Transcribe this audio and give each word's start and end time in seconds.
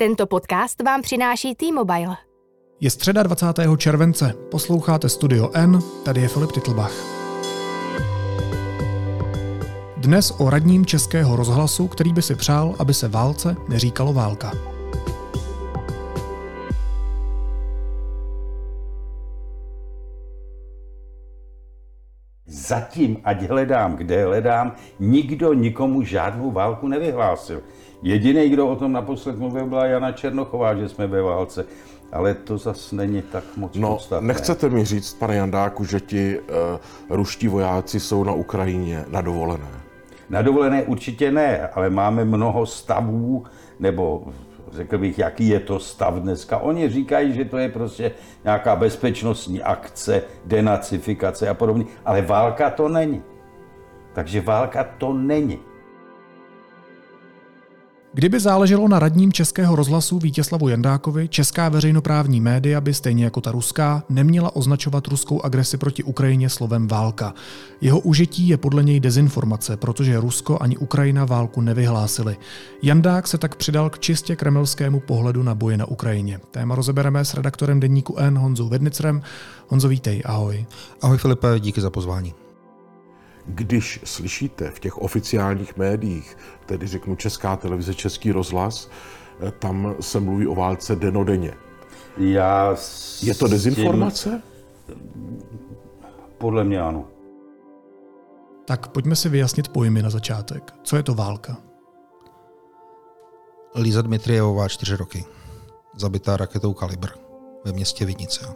Tento 0.00 0.26
podcast 0.26 0.82
vám 0.82 1.02
přináší 1.02 1.54
T-Mobile. 1.54 2.16
Je 2.80 2.90
středa 2.90 3.22
20. 3.22 3.46
července, 3.76 4.34
posloucháte 4.50 5.08
Studio 5.08 5.50
N, 5.54 5.78
tady 6.04 6.20
je 6.20 6.28
Filip 6.28 6.52
Titlbach. 6.52 6.92
Dnes 9.96 10.30
o 10.30 10.50
radním 10.50 10.86
českého 10.86 11.36
rozhlasu, 11.36 11.88
který 11.88 12.12
by 12.12 12.22
si 12.22 12.34
přál, 12.34 12.74
aby 12.78 12.94
se 12.94 13.08
válce 13.08 13.56
neříkalo 13.68 14.12
válka. 14.12 14.52
Zatím, 22.46 23.16
ať 23.24 23.42
hledám, 23.42 23.96
kde 23.96 24.24
hledám, 24.24 24.76
nikdo 25.00 25.52
nikomu 25.52 26.02
žádnou 26.02 26.50
válku 26.50 26.88
nevyhlásil. 26.88 27.62
Jediný, 28.02 28.48
kdo 28.48 28.68
o 28.68 28.76
tom 28.76 28.92
naposled 28.92 29.38
mluvil, 29.38 29.66
byla 29.66 29.86
Jana 29.86 30.12
Černochová, 30.12 30.74
že 30.74 30.88
jsme 30.88 31.06
ve 31.06 31.22
válce. 31.22 31.66
Ale 32.12 32.34
to 32.34 32.58
zase 32.58 32.96
není 32.96 33.22
tak 33.22 33.44
moc 33.56 33.76
No, 33.76 33.88
podstatné. 33.88 34.28
nechcete 34.28 34.68
mi 34.68 34.84
říct, 34.84 35.14
pane 35.14 35.36
Jandáku, 35.36 35.84
že 35.84 36.00
ti 36.00 36.38
uh, 36.38 36.46
ruští 37.16 37.48
vojáci 37.48 38.00
jsou 38.00 38.24
na 38.24 38.32
Ukrajině 38.32 39.04
na 39.08 39.20
dovolené? 39.20 39.68
Na 40.30 40.42
dovolené 40.42 40.82
určitě 40.82 41.30
ne, 41.30 41.68
ale 41.74 41.90
máme 41.90 42.24
mnoho 42.24 42.66
stavů, 42.66 43.44
nebo 43.80 44.24
řekl 44.72 44.98
bych, 44.98 45.18
jaký 45.18 45.48
je 45.48 45.60
to 45.60 45.78
stav 45.78 46.14
dneska. 46.14 46.58
Oni 46.58 46.88
říkají, 46.88 47.32
že 47.32 47.44
to 47.44 47.58
je 47.58 47.68
prostě 47.68 48.12
nějaká 48.44 48.76
bezpečnostní 48.76 49.62
akce, 49.62 50.22
denacifikace 50.44 51.48
a 51.48 51.54
podobně, 51.54 51.84
ale 52.04 52.22
válka 52.22 52.70
to 52.70 52.88
není. 52.88 53.22
Takže 54.12 54.40
válka 54.40 54.84
to 54.98 55.12
není. 55.12 55.58
Kdyby 58.18 58.40
záleželo 58.40 58.88
na 58.88 58.98
radním 58.98 59.32
českého 59.32 59.76
rozhlasu 59.76 60.18
Vítězslavu 60.18 60.68
Jandákovi, 60.68 61.28
česká 61.28 61.68
veřejnoprávní 61.68 62.40
média 62.40 62.80
by 62.80 62.94
stejně 62.94 63.24
jako 63.24 63.40
ta 63.40 63.52
ruská 63.52 64.02
neměla 64.08 64.56
označovat 64.56 65.06
ruskou 65.06 65.42
agresi 65.42 65.76
proti 65.76 66.02
Ukrajině 66.02 66.48
slovem 66.48 66.88
válka. 66.88 67.34
Jeho 67.80 68.00
užití 68.00 68.48
je 68.48 68.56
podle 68.56 68.82
něj 68.82 69.00
dezinformace, 69.00 69.76
protože 69.76 70.20
Rusko 70.20 70.58
ani 70.60 70.76
Ukrajina 70.76 71.24
válku 71.24 71.60
nevyhlásili. 71.60 72.36
Jandák 72.82 73.26
se 73.26 73.38
tak 73.38 73.56
přidal 73.56 73.90
k 73.90 73.98
čistě 73.98 74.36
kremelskému 74.36 75.00
pohledu 75.00 75.42
na 75.42 75.54
boje 75.54 75.76
na 75.76 75.86
Ukrajině. 75.86 76.40
Téma 76.50 76.74
rozebereme 76.74 77.24
s 77.24 77.34
redaktorem 77.34 77.80
deníku 77.80 78.16
N 78.16 78.38
Honzou 78.38 78.68
Vednicrem. 78.68 79.22
Honzo, 79.68 79.88
vítej, 79.88 80.22
ahoj. 80.24 80.66
Ahoj 81.02 81.18
Filipe, 81.18 81.60
díky 81.60 81.80
za 81.80 81.90
pozvání. 81.90 82.34
Když 83.48 84.00
slyšíte 84.04 84.70
v 84.70 84.80
těch 84.80 84.98
oficiálních 84.98 85.76
médiích, 85.76 86.36
tedy 86.66 86.86
řeknu 86.86 87.16
Česká 87.16 87.56
televize, 87.56 87.94
Český 87.94 88.32
rozhlas, 88.32 88.90
eh, 89.40 89.50
tam 89.50 89.94
se 90.00 90.20
mluví 90.20 90.46
o 90.46 90.54
válce 90.54 90.96
denodenně. 90.96 91.54
Já 92.16 92.76
s 92.76 93.22
Je 93.22 93.34
to 93.34 93.48
dezinformace? 93.48 94.42
Tím, 94.86 94.98
podle 96.38 96.64
mě 96.64 96.80
ano. 96.80 97.04
Tak 98.64 98.88
pojďme 98.88 99.16
si 99.16 99.28
vyjasnit 99.28 99.68
pojmy 99.68 100.02
na 100.02 100.10
začátek. 100.10 100.74
Co 100.82 100.96
je 100.96 101.02
to 101.02 101.14
válka? 101.14 101.56
Líza 103.76 104.02
Dmitrievová, 104.02 104.68
4 104.68 104.96
roky. 104.96 105.24
Zabitá 105.96 106.36
raketou 106.36 106.72
Kalibr 106.74 107.08
ve 107.64 107.72
městě 107.72 108.04
Vidnice. 108.04 108.46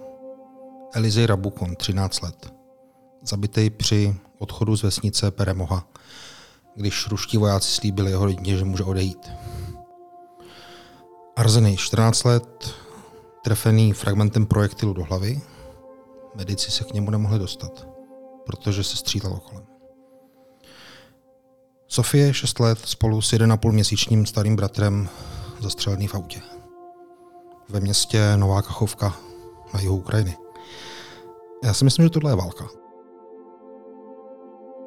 Elizej 0.95 1.27
Rabukon, 1.27 1.77
13 1.77 2.23
let. 2.23 2.62
Zabitý 3.25 3.71
při 3.71 4.17
odchodu 4.39 4.77
z 4.77 4.83
vesnice 4.83 5.31
Peremoha, 5.31 5.89
když 6.75 7.07
ruští 7.07 7.37
vojáci 7.39 7.71
slíbili 7.71 8.11
jeho 8.11 8.25
rodině, 8.25 8.57
že 8.57 8.65
může 8.65 8.85
odejít. 8.85 9.31
Arzenej, 11.37 11.77
14 11.77 12.25
let, 12.25 12.75
trefený 13.45 13.93
fragmentem 13.93 14.47
projektilu 14.47 14.93
do 14.93 15.05
hlavy. 15.05 15.41
Medici 16.35 16.71
se 16.71 16.85
k 16.85 16.93
němu 16.93 17.11
nemohli 17.11 17.39
dostat, 17.39 17.87
protože 18.47 18.85
se 18.85 18.97
střílelo 18.97 19.41
kolem. 19.41 19.65
Sofie, 21.89 22.35
6 22.35 22.61
let, 22.61 22.79
spolu 22.85 23.23
s 23.23 23.33
1,5 23.33 23.73
měsíčním 23.73 24.27
starým 24.27 24.57
bratrem 24.57 25.09
zastřelený 25.61 26.09
v 26.09 26.15
autě. 26.15 26.41
Ve 27.69 27.81
městě 27.81 28.37
Nová 28.37 28.63
Kachovka 28.63 29.17
na 29.75 29.81
jihu 29.81 29.97
Ukrajiny. 29.97 30.37
Já 31.65 31.75
si 31.75 31.85
myslím, 31.85 32.07
že 32.07 32.11
tohle 32.11 32.33
je 32.33 32.37
válka. 32.37 32.82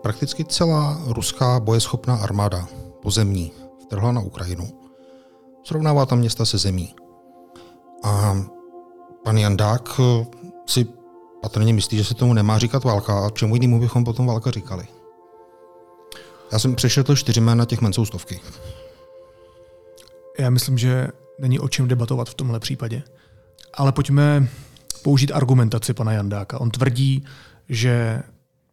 Prakticky 0.05 0.45
celá 0.45 1.01
ruská 1.05 1.59
bojeschopná 1.59 2.15
armáda 2.15 2.67
pozemní 3.01 3.51
vtrhla 3.81 4.11
na 4.11 4.21
Ukrajinu. 4.21 4.79
Srovnává 5.63 6.05
tam 6.05 6.19
města 6.19 6.45
se 6.45 6.57
zemí. 6.57 6.95
A 8.03 8.37
pan 9.23 9.37
Jandák 9.37 9.99
eh, 9.99 10.25
si 10.65 10.87
patrně 11.41 11.73
myslí, 11.73 11.97
že 11.97 12.03
se 12.03 12.13
tomu 12.13 12.33
nemá 12.33 12.59
říkat 12.59 12.83
válka 12.83 13.25
a 13.25 13.29
čemu 13.29 13.55
jinému 13.55 13.79
bychom 13.79 14.03
potom 14.03 14.25
válka 14.25 14.51
říkali. 14.51 14.87
Já 16.51 16.59
jsem 16.59 16.75
přešetl 16.75 17.15
čtyři 17.15 17.41
jména, 17.41 17.65
těch 17.65 17.81
men 17.81 17.93
stovky. 17.93 18.39
Já 20.39 20.49
myslím, 20.49 20.77
že 20.77 21.07
není 21.39 21.59
o 21.59 21.67
čem 21.67 21.87
debatovat 21.87 22.29
v 22.29 22.33
tomhle 22.33 22.59
případě. 22.59 23.03
Ale 23.73 23.91
pojďme 23.91 24.47
použít 25.03 25.31
argumentaci 25.31 25.93
pana 25.93 26.11
Jandáka. 26.11 26.61
On 26.61 26.71
tvrdí, 26.71 27.25
že 27.69 28.23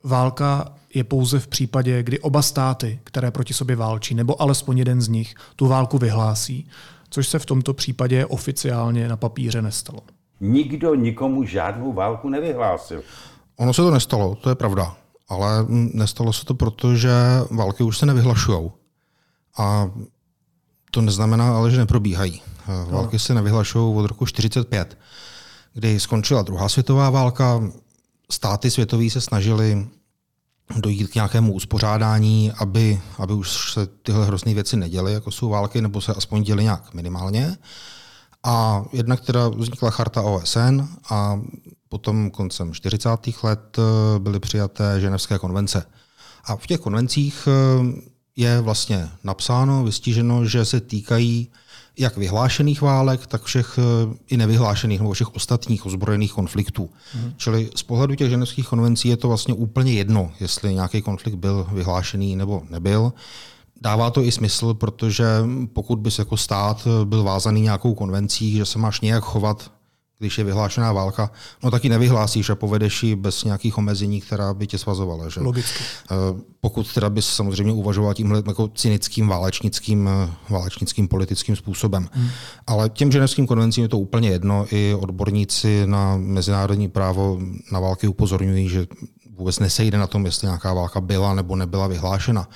válka 0.05 0.75
je 0.95 1.05
pouze 1.05 1.41
v 1.41 1.47
případě, 1.47 2.03
kdy 2.03 2.21
oba 2.21 2.43
státy, 2.43 3.01
které 3.05 3.31
proti 3.31 3.55
sobě 3.55 3.77
válčí, 3.77 4.15
nebo 4.15 4.43
alespoň 4.43 4.79
jeden 4.79 5.01
z 5.01 5.09
nich, 5.09 5.35
tu 5.57 5.67
válku 5.67 5.99
vyhlásí, 5.99 6.69
což 7.11 7.29
se 7.29 7.39
v 7.39 7.47
tomto 7.47 7.75
případě 7.75 8.27
oficiálně 8.27 9.09
na 9.09 9.17
papíře 9.17 9.63
nestalo. 9.63 10.01
Nikdo 10.41 10.95
nikomu 10.95 11.45
žádnou 11.45 11.93
válku 11.93 12.29
nevyhlásil. 12.29 13.03
Ono 13.57 13.73
se 13.73 13.83
to 13.83 13.91
nestalo, 13.91 14.35
to 14.35 14.49
je 14.49 14.55
pravda. 14.55 14.97
Ale 15.29 15.63
mm, 15.63 15.91
nestalo 15.95 16.33
se 16.33 16.45
to 16.45 16.55
proto, 16.55 16.95
že 16.95 17.11
války 17.51 17.83
už 17.83 17.99
se 17.99 18.07
nevyhlašují. 18.07 18.71
A 19.59 19.91
to 20.91 21.01
neznamená 21.01 21.57
ale, 21.57 21.71
že 21.71 21.79
neprobíhají. 21.79 22.43
Války 22.91 23.19
se 23.19 23.35
nevyhlašují 23.35 23.97
od 23.97 24.07
roku 24.07 24.25
1945, 24.25 24.99
kdy 25.75 26.01
skončila 26.01 26.43
druhá 26.43 26.69
světová 26.69 27.11
válka. 27.11 27.63
Státy 28.31 28.71
světové 28.71 29.11
se 29.11 29.21
snažily 29.21 29.87
dojít 30.77 31.09
k 31.09 31.15
nějakému 31.15 31.53
uspořádání, 31.53 32.53
aby, 32.53 33.01
aby 33.19 33.33
už 33.33 33.73
se 33.73 33.87
tyhle 33.87 34.27
hrozné 34.27 34.55
věci 34.55 34.77
neděly, 34.77 35.13
jako 35.13 35.31
jsou 35.31 35.49
války, 35.49 35.81
nebo 35.81 36.01
se 36.01 36.15
aspoň 36.15 36.43
děly 36.43 36.63
nějak 36.63 36.95
minimálně. 36.95 37.57
A 38.45 38.85
jednak 38.93 39.21
teda 39.21 39.49
vznikla 39.49 39.91
charta 39.91 40.23
OSN 40.23 40.81
a 41.11 41.41
potom 41.89 42.31
koncem 42.31 42.75
40. 42.75 43.09
let 43.43 43.79
eh, 43.79 44.19
byly 44.19 44.41
přijaté 44.41 45.01
ženevské 45.01 45.39
konvence. 45.39 45.87
A 46.45 46.57
v 46.57 46.67
těch 46.67 46.81
konvencích 46.81 47.49
eh, 47.49 48.03
je 48.37 48.61
vlastně 48.61 49.09
napsáno, 49.25 49.85
vystíženo, 49.85 50.47
že 50.47 50.65
se 50.65 50.81
týkají 50.81 51.51
jak 51.99 52.17
vyhlášených 52.17 52.83
válek, 52.83 53.27
tak 53.27 53.43
všech 53.43 53.79
eh, 53.79 54.15
i 54.29 54.37
nevyhlášených 54.37 55.01
nebo 55.01 55.13
všech 55.13 55.35
ostatních 55.35 55.87
ozbrojených 55.87 56.33
konfliktů. 56.33 56.91
Hmm. 57.13 57.33
Čili 57.37 57.71
z 57.75 57.83
pohledu 57.83 58.15
těch 58.15 58.31
ženevských 58.31 58.69
konvencí 58.69 59.09
je 59.09 59.17
to 59.17 59.29
vlastně 59.29 59.55
úplně 59.55 59.93
jedno, 59.93 60.33
jestli 60.41 60.75
nějaký 60.75 61.03
konflikt 61.03 61.35
byl 61.35 61.67
vyhlášený 61.73 62.37
nebo 62.37 62.63
nebyl. 62.71 63.13
Dává 63.81 64.11
to 64.11 64.23
i 64.23 64.33
smysl, 64.33 64.75
protože 64.75 65.27
pokud 65.73 65.99
bys 65.99 66.19
jako 66.19 66.37
stát 66.37 66.89
byl 67.05 67.23
vázaný 67.23 67.61
nějakou 67.61 67.95
konvencí, 67.95 68.57
že 68.57 68.65
se 68.65 68.79
máš 68.79 69.01
nějak 69.01 69.25
chovat, 69.25 69.71
když 70.23 70.39
je 70.39 70.45
vyhlášená 70.45 70.93
válka, 70.93 71.31
no 71.63 71.71
taky 71.71 71.89
nevyhlásíš 71.89 72.51
a 72.51 72.55
povedeš 72.55 73.03
ji 73.03 73.17
bez 73.17 73.45
nějakých 73.45 73.79
omezení, 73.79 74.21
která 74.21 74.55
by 74.55 74.67
tě 74.67 74.79
svazovala. 74.79 75.29
Že? 75.29 75.41
Logicky. 75.41 75.85
Pokud 76.61 76.95
teda 76.95 77.11
bys 77.11 77.27
samozřejmě 77.27 77.73
uvažoval 77.73 78.15
tímhle 78.15 78.43
jako 78.47 78.69
cynickým 78.69 79.29
válečnickým, 79.29 80.11
válečnickým 80.51 81.09
politickým 81.09 81.57
způsobem. 81.57 82.09
Hmm. 82.13 82.29
Ale 82.67 82.89
těm 82.89 83.13
ženevským 83.13 83.47
konvencím 83.47 83.83
je 83.83 83.89
to 83.89 83.99
úplně 83.99 84.29
jedno. 84.29 84.67
I 84.71 84.95
odborníci 84.95 85.83
na 85.87 86.17
mezinárodní 86.17 86.89
právo 86.89 87.39
na 87.73 87.81
války 87.81 88.09
upozorňují, 88.09 88.69
že 88.69 88.87
vůbec 89.37 89.59
nesejde 89.59 89.99
na 89.99 90.07
tom, 90.07 90.27
jestli 90.27 90.47
nějaká 90.47 90.75
válka 90.75 91.01
byla 91.01 91.35
nebo 91.35 91.57
nebyla 91.57 91.87
vyhlášena. 91.87 92.49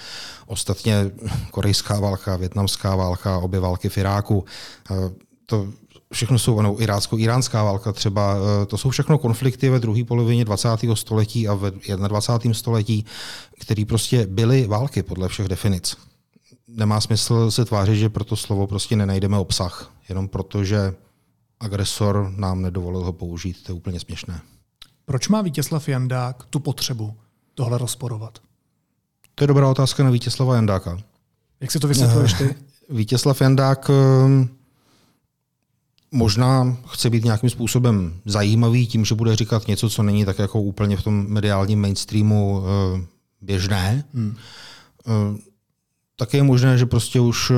Ostatně 0.46 1.10
korejská 1.50 2.00
válka, 2.00 2.36
větnamská 2.36 2.96
válka, 2.96 3.38
obě 3.38 3.60
války 3.60 3.88
v 3.88 3.98
Iráku, 3.98 4.44
to 5.46 5.66
všechno 6.12 6.38
jsou, 6.38 6.58
ano, 6.58 6.82
irácko-iránská 6.82 7.64
válka 7.64 7.92
třeba, 7.92 8.36
to 8.66 8.78
jsou 8.78 8.90
všechno 8.90 9.18
konflikty 9.18 9.68
ve 9.68 9.80
druhé 9.80 10.04
polovině 10.04 10.44
20. 10.44 10.68
století 10.94 11.48
a 11.48 11.54
ve 11.54 11.70
21. 12.08 12.54
století, 12.54 13.04
které 13.60 13.84
prostě 13.84 14.26
byly 14.26 14.66
války 14.66 15.02
podle 15.02 15.28
všech 15.28 15.48
definic. 15.48 15.96
Nemá 16.68 17.00
smysl 17.00 17.50
se 17.50 17.64
tvářit, 17.64 17.96
že 17.96 18.08
pro 18.08 18.24
to 18.24 18.36
slovo 18.36 18.66
prostě 18.66 18.96
nenajdeme 18.96 19.38
obsah, 19.38 19.92
jenom 20.08 20.28
proto, 20.28 20.64
že 20.64 20.94
agresor 21.60 22.32
nám 22.36 22.62
nedovolil 22.62 23.04
ho 23.04 23.12
použít. 23.12 23.62
To 23.62 23.72
je 23.72 23.76
úplně 23.76 24.00
směšné. 24.00 24.40
Proč 25.04 25.28
má 25.28 25.42
Vítězslav 25.42 25.88
Jandák 25.88 26.44
tu 26.50 26.60
potřebu 26.60 27.14
tohle 27.54 27.78
rozporovat? 27.78 28.38
To 29.34 29.44
je 29.44 29.48
dobrá 29.48 29.70
otázka 29.70 30.04
na 30.04 30.10
Vítězslava 30.10 30.54
Jandáka. 30.54 30.98
Jak 31.60 31.70
si 31.72 31.78
to 31.78 31.88
vysvětluješ 31.88 32.32
ty? 32.32 32.54
Vítězslav 32.90 33.40
Jandák 33.40 33.90
ehm, 33.90 34.48
možná 36.16 36.76
chce 36.86 37.10
být 37.10 37.24
nějakým 37.24 37.50
způsobem 37.50 38.20
zajímavý 38.24 38.86
tím, 38.86 39.04
že 39.04 39.14
bude 39.14 39.36
říkat 39.36 39.68
něco, 39.68 39.90
co 39.90 40.02
není 40.02 40.24
tak 40.24 40.38
jako 40.38 40.62
úplně 40.62 40.96
v 40.96 41.02
tom 41.02 41.26
mediálním 41.28 41.80
mainstreamu 41.80 42.58
uh, 42.58 43.00
běžné. 43.40 44.04
Hmm. 44.14 44.36
Uh, 45.06 45.38
také 46.16 46.36
je 46.36 46.42
možné, 46.42 46.78
že 46.78 46.86
prostě 46.86 47.20
už 47.20 47.50
uh, 47.50 47.56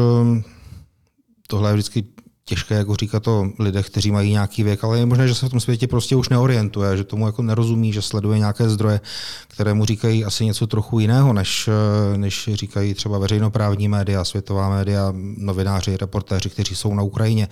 tohle 1.47 1.71
je 1.71 1.75
vždycky 1.75 2.05
těžké 2.49 2.75
jako 2.75 2.97
říkat 2.97 3.29
o 3.29 3.51
lidech, 3.59 3.87
kteří 3.87 4.11
mají 4.11 4.31
nějaký 4.31 4.63
věk, 4.63 4.85
ale 4.85 4.99
je 4.99 5.07
možné, 5.07 5.29
že 5.29 5.35
se 5.35 5.47
v 5.47 5.51
tom 5.51 5.61
světě 5.61 5.87
prostě 5.87 6.17
už 6.17 6.29
neorientuje, 6.29 6.97
že 6.97 7.05
tomu 7.05 7.27
jako 7.27 7.43
nerozumí, 7.43 7.93
že 7.93 8.03
sleduje 8.03 8.39
nějaké 8.39 8.69
zdroje, 8.69 9.01
které 9.49 9.75
mu 9.75 9.85
říkají 9.85 10.25
asi 10.25 10.45
něco 10.45 10.67
trochu 10.67 10.99
jiného, 10.99 11.33
než, 11.33 11.69
než 12.17 12.51
říkají 12.53 12.95
třeba 12.95 13.19
veřejnoprávní 13.19 13.89
média, 13.89 14.25
světová 14.25 14.69
média, 14.69 15.13
novináři, 15.37 15.97
reportéři, 15.97 16.51
kteří 16.51 16.75
jsou 16.75 16.95
na 16.95 17.03
Ukrajině. 17.03 17.49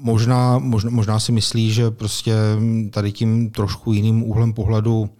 Možná, 0.00 0.58
možná, 0.58 0.90
možná 0.90 1.20
si 1.20 1.32
myslí, 1.32 1.72
že 1.72 1.90
prostě 1.90 2.34
tady 2.90 3.12
tím 3.12 3.50
trošku 3.50 3.92
jiným 3.92 4.22
úhlem 4.22 4.52
pohledu 4.52 5.10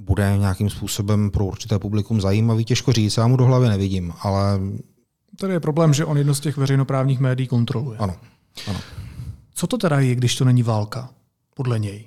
bude 0.00 0.36
nějakým 0.38 0.70
způsobem 0.70 1.30
pro 1.30 1.44
určité 1.44 1.78
publikum 1.78 2.20
zajímavý, 2.20 2.64
těžko 2.64 2.92
říct, 2.92 3.16
já 3.16 3.26
mu 3.26 3.36
do 3.36 3.44
hlavy 3.44 3.68
nevidím, 3.68 4.12
ale 4.20 4.60
Tady 5.36 5.52
je 5.52 5.60
problém, 5.60 5.94
že 5.94 6.04
on 6.04 6.18
jedno 6.18 6.34
z 6.34 6.40
těch 6.40 6.56
veřejnoprávních 6.56 7.20
médií 7.20 7.46
kontroluje. 7.46 7.98
Ano. 7.98 8.14
ano. 8.68 8.78
Co 9.54 9.66
to 9.66 9.78
teda 9.78 10.00
je, 10.00 10.14
když 10.14 10.36
to 10.36 10.44
není 10.44 10.62
válka, 10.62 11.08
podle 11.54 11.78
něj? 11.78 12.04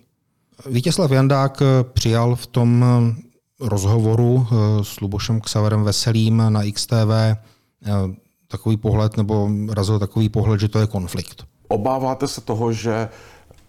Vítězslav 0.65 1.11
Jandák 1.11 1.61
přijal 1.93 2.35
v 2.35 2.47
tom 2.47 2.85
rozhovoru 3.59 4.47
eh, 4.51 4.83
s 4.83 4.99
Lubošem 4.99 5.41
Ksaverem 5.41 5.83
Veselým 5.83 6.43
na 6.49 6.61
XTV 6.73 7.11
eh, 7.11 7.37
takový 8.47 8.77
pohled, 8.77 9.17
nebo 9.17 9.49
razil 9.71 9.99
takový 9.99 10.29
pohled, 10.29 10.59
že 10.59 10.67
to 10.67 10.79
je 10.79 10.87
konflikt. 10.87 11.45
Obáváte 11.67 12.27
se 12.27 12.41
toho, 12.41 12.73
že 12.73 13.09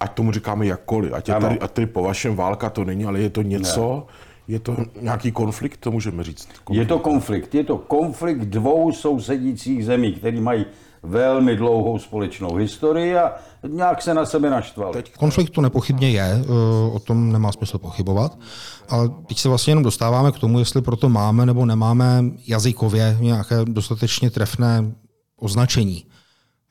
ať 0.01 0.12
tomu 0.12 0.33
říkáme 0.33 0.67
jakkoliv, 0.67 1.12
ať, 1.12 1.29
je 1.29 1.35
tady, 1.35 1.61
ať 1.61 1.71
tady 1.71 1.87
po 1.87 2.03
vašem 2.03 2.37
válka 2.37 2.71
to 2.71 2.85
není, 2.85 3.05
ale 3.05 3.21
je 3.21 3.31
to 3.31 3.43
něco, 3.43 4.07
ne 4.07 4.30
je 4.50 4.58
to 4.58 4.76
nějaký 5.00 5.32
konflikt, 5.32 5.76
to 5.76 5.91
můžeme 5.91 6.25
říct? 6.25 6.49
Konflikt. 6.64 6.79
Je 6.79 6.87
to 6.87 6.99
konflikt. 6.99 7.55
Je 7.55 7.64
to 7.64 7.79
konflikt 7.79 8.41
dvou 8.41 8.93
sousedících 8.93 9.85
zemí, 9.85 10.12
které 10.12 10.41
mají 10.41 10.64
velmi 11.02 11.56
dlouhou 11.56 11.99
společnou 11.99 12.55
historii 12.55 13.17
a 13.17 13.35
nějak 13.69 14.02
se 14.02 14.14
na 14.14 14.26
sebe 14.26 14.50
naštvali. 14.50 15.05
Konflikt 15.19 15.50
to 15.50 15.61
nepochybně 15.61 16.11
je, 16.11 16.23
eh, 16.23 16.93
o 16.93 16.99
tom 16.99 17.32
nemá 17.32 17.52
smysl 17.52 17.79
pochybovat, 17.79 18.38
ale 18.88 19.08
teď 19.26 19.38
se 19.38 19.49
vlastně 19.49 19.70
jenom 19.70 19.85
dostáváme 19.85 20.32
k 20.32 20.38
tomu, 20.38 20.58
jestli 20.58 20.82
proto 20.82 21.08
máme 21.08 21.47
nebo 21.47 21.67
nemáme 21.67 22.25
jazykově 22.47 23.17
nějaké 23.20 23.56
dostatečně 23.64 24.31
trefné 24.31 24.93
označení. 25.37 26.05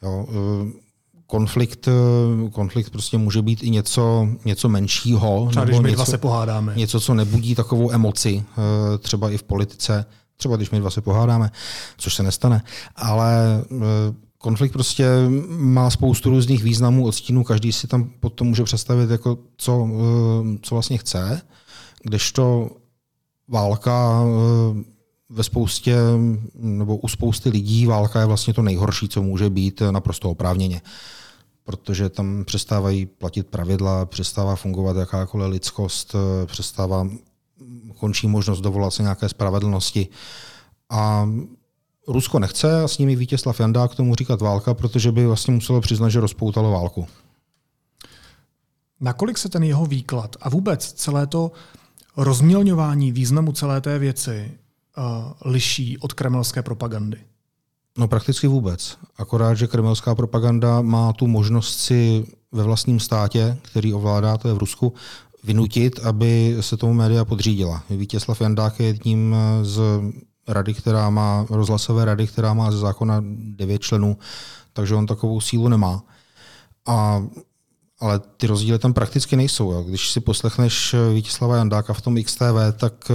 Jo, 0.03 0.25
eh, 0.29 0.88
konflikt, 1.29 1.87
eh, 1.87 2.49
konflikt 2.49 2.89
prostě 2.89 3.17
může 3.17 3.41
být 3.41 3.63
i 3.63 3.69
něco, 3.69 4.27
něco 4.45 4.69
menšího. 4.69 5.47
Třeba 5.49 5.65
nebo 5.65 5.77
když 5.77 5.83
my 5.83 5.89
něco, 5.89 5.95
dva 5.95 6.05
se 6.05 6.17
pohádáme. 6.17 6.73
Něco, 6.75 6.99
co 6.99 7.13
nebudí 7.13 7.55
takovou 7.55 7.91
emoci, 7.91 8.43
eh, 8.43 8.97
třeba 8.97 9.31
i 9.31 9.37
v 9.37 9.43
politice, 9.43 10.05
třeba 10.37 10.55
když 10.55 10.69
my 10.71 10.79
dva 10.79 10.89
se 10.89 11.01
pohádáme, 11.01 11.51
což 11.97 12.15
se 12.15 12.23
nestane. 12.23 12.61
Ale 12.95 13.63
eh, 13.71 13.75
konflikt 14.37 14.71
prostě 14.71 15.07
má 15.49 15.89
spoustu 15.89 16.29
různých 16.29 16.63
významů, 16.63 17.05
odstínů, 17.05 17.43
každý 17.43 17.71
si 17.71 17.87
tam 17.87 18.09
potom 18.19 18.47
může 18.47 18.63
představit, 18.63 19.09
jako 19.09 19.37
co, 19.57 19.87
co 20.61 20.75
vlastně 20.75 20.97
chce, 20.97 21.41
kdežto 22.03 22.69
válka 23.47 24.23
ve 25.29 25.43
spoustě, 25.43 25.95
nebo 26.53 26.97
u 26.97 27.07
spousty 27.07 27.49
lidí 27.49 27.85
válka 27.85 28.19
je 28.19 28.25
vlastně 28.25 28.53
to 28.53 28.61
nejhorší, 28.61 29.09
co 29.09 29.23
může 29.23 29.49
být 29.49 29.81
naprosto 29.91 30.29
oprávněně 30.29 30.81
protože 31.69 32.09
tam 32.09 32.45
přestávají 32.45 33.05
platit 33.05 33.47
pravidla, 33.47 34.05
přestává 34.05 34.55
fungovat 34.55 34.97
jakákoliv 34.97 35.51
lidskost, 35.51 36.15
přestává, 36.45 37.07
končí 37.97 38.27
možnost 38.27 38.61
dovolat 38.61 38.93
se 38.93 39.01
nějaké 39.03 39.29
spravedlnosti. 39.29 40.07
A 40.89 41.29
Rusko 42.07 42.39
nechce 42.39 42.83
a 42.83 42.87
s 42.87 42.97
nimi 42.97 43.15
Vítězslav 43.15 43.59
Jandák 43.59 43.91
k 43.91 43.95
tomu 43.95 44.15
říkat 44.15 44.41
válka, 44.41 44.73
protože 44.73 45.11
by 45.11 45.25
vlastně 45.25 45.53
muselo 45.53 45.81
přiznat, 45.81 46.09
že 46.09 46.19
rozpoutalo 46.19 46.71
válku. 46.71 47.07
Nakolik 48.99 49.37
se 49.37 49.49
ten 49.49 49.63
jeho 49.63 49.85
výklad 49.85 50.35
a 50.41 50.49
vůbec 50.49 50.93
celé 50.93 51.27
to 51.27 51.51
rozmělňování 52.17 53.11
významu 53.11 53.51
celé 53.51 53.81
té 53.81 53.99
věci 53.99 54.51
uh, 54.97 55.51
liší 55.51 55.97
od 55.97 56.13
kremelské 56.13 56.63
propagandy? 56.63 57.28
No 57.97 58.07
prakticky 58.07 58.47
vůbec. 58.47 58.97
Akorát, 59.17 59.53
že 59.53 59.67
kremelská 59.67 60.15
propaganda 60.15 60.81
má 60.81 61.13
tu 61.13 61.27
možnost 61.27 61.79
si 61.79 62.25
ve 62.51 62.63
vlastním 62.63 62.99
státě, 62.99 63.57
který 63.61 63.93
ovládá, 63.93 64.37
to 64.37 64.47
je 64.47 64.53
v 64.53 64.57
Rusku, 64.57 64.93
vynutit, 65.43 65.99
aby 65.99 66.57
se 66.59 66.77
tomu 66.77 66.93
média 66.93 67.25
podřídila. 67.25 67.83
Vítězslav 67.89 68.41
Jandák 68.41 68.79
je 68.79 68.85
jedním 68.85 69.35
z 69.61 69.81
rady, 70.47 70.73
která 70.73 71.09
má, 71.09 71.45
rozhlasové 71.49 72.05
rady, 72.05 72.27
která 72.27 72.53
má 72.53 72.71
ze 72.71 72.77
zákona 72.77 73.23
devět 73.55 73.81
členů, 73.81 74.17
takže 74.73 74.95
on 74.95 75.05
takovou 75.05 75.41
sílu 75.41 75.67
nemá. 75.67 76.03
A, 76.85 77.25
ale 77.99 78.19
ty 78.37 78.47
rozdíly 78.47 78.79
tam 78.79 78.93
prakticky 78.93 79.35
nejsou. 79.35 79.83
Když 79.83 80.11
si 80.11 80.19
poslechneš 80.19 80.95
Vítězslava 81.13 81.55
Jandáka 81.55 81.93
v 81.93 82.01
tom 82.01 82.23
XTV, 82.23 82.73
tak 82.77 83.11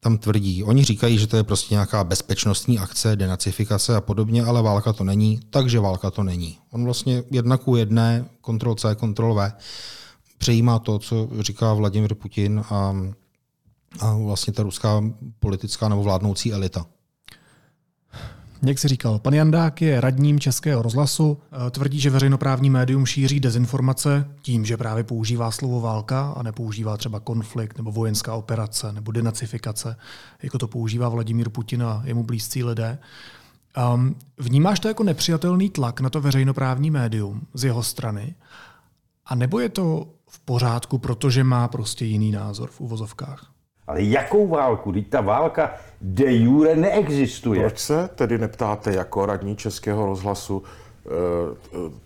tam 0.00 0.18
tvrdí. 0.18 0.64
Oni 0.64 0.84
říkají, 0.84 1.18
že 1.18 1.26
to 1.26 1.36
je 1.36 1.44
prostě 1.44 1.74
nějaká 1.74 2.04
bezpečnostní 2.04 2.78
akce, 2.78 3.16
denacifikace 3.16 3.96
a 3.96 4.00
podobně, 4.00 4.44
ale 4.44 4.62
válka 4.62 4.92
to 4.92 5.04
není, 5.04 5.40
takže 5.50 5.80
válka 5.80 6.10
to 6.10 6.22
není. 6.22 6.58
On 6.70 6.84
vlastně 6.84 7.22
jedna 7.30 7.56
ku 7.56 7.76
jedné, 7.76 8.24
kontrol 8.40 8.74
C, 8.74 8.94
kontrol 8.94 9.34
V, 9.34 9.52
přejímá 10.38 10.78
to, 10.78 10.98
co 10.98 11.28
říká 11.40 11.74
Vladimir 11.74 12.14
Putin 12.14 12.64
a, 12.70 12.96
a 14.00 14.16
vlastně 14.16 14.52
ta 14.52 14.62
ruská 14.62 15.04
politická 15.38 15.88
nebo 15.88 16.02
vládnoucí 16.02 16.52
elita. 16.52 16.86
Jak 18.62 18.78
si 18.78 18.88
říkal, 18.88 19.18
pan 19.18 19.34
Jandák 19.34 19.82
je 19.82 20.00
radním 20.00 20.40
Českého 20.40 20.82
rozhlasu, 20.82 21.38
eh, 21.66 21.70
tvrdí, 21.70 22.00
že 22.00 22.10
veřejnoprávní 22.10 22.70
médium 22.70 23.06
šíří 23.06 23.40
dezinformace 23.40 24.28
tím, 24.42 24.64
že 24.64 24.76
právě 24.76 25.04
používá 25.04 25.50
slovo 25.50 25.80
válka 25.80 26.34
a 26.36 26.42
nepoužívá 26.42 26.96
třeba 26.96 27.20
konflikt 27.20 27.76
nebo 27.76 27.92
vojenská 27.92 28.34
operace 28.34 28.92
nebo 28.92 29.12
denacifikace, 29.12 29.96
jako 30.42 30.58
to 30.58 30.68
používá 30.68 31.08
Vladimír 31.08 31.48
Putin 31.48 31.82
a 31.82 32.02
jemu 32.04 32.24
blízcí 32.24 32.64
lidé. 32.64 32.98
Um, 33.94 34.14
vnímáš 34.38 34.80
to 34.80 34.88
jako 34.88 35.04
nepřijatelný 35.04 35.70
tlak 35.70 36.00
na 36.00 36.10
to 36.10 36.20
veřejnoprávní 36.20 36.90
médium 36.90 37.46
z 37.54 37.64
jeho 37.64 37.82
strany? 37.82 38.34
A 39.26 39.34
nebo 39.34 39.60
je 39.60 39.68
to 39.68 40.08
v 40.28 40.40
pořádku, 40.40 40.98
protože 40.98 41.44
má 41.44 41.68
prostě 41.68 42.04
jiný 42.04 42.30
názor 42.30 42.70
v 42.70 42.80
uvozovkách? 42.80 43.59
Ale 43.90 44.02
jakou 44.02 44.48
válku? 44.48 44.92
Teď 44.92 45.08
ta 45.08 45.20
válka 45.20 45.74
de 46.00 46.32
jure 46.32 46.76
neexistuje. 46.76 47.60
Proč 47.60 47.78
se 47.78 48.08
tedy 48.14 48.38
neptáte 48.38 48.92
jako 48.94 49.26
radní 49.26 49.56
Českého 49.56 50.06
rozhlasu 50.06 50.62
eh, 50.62 51.10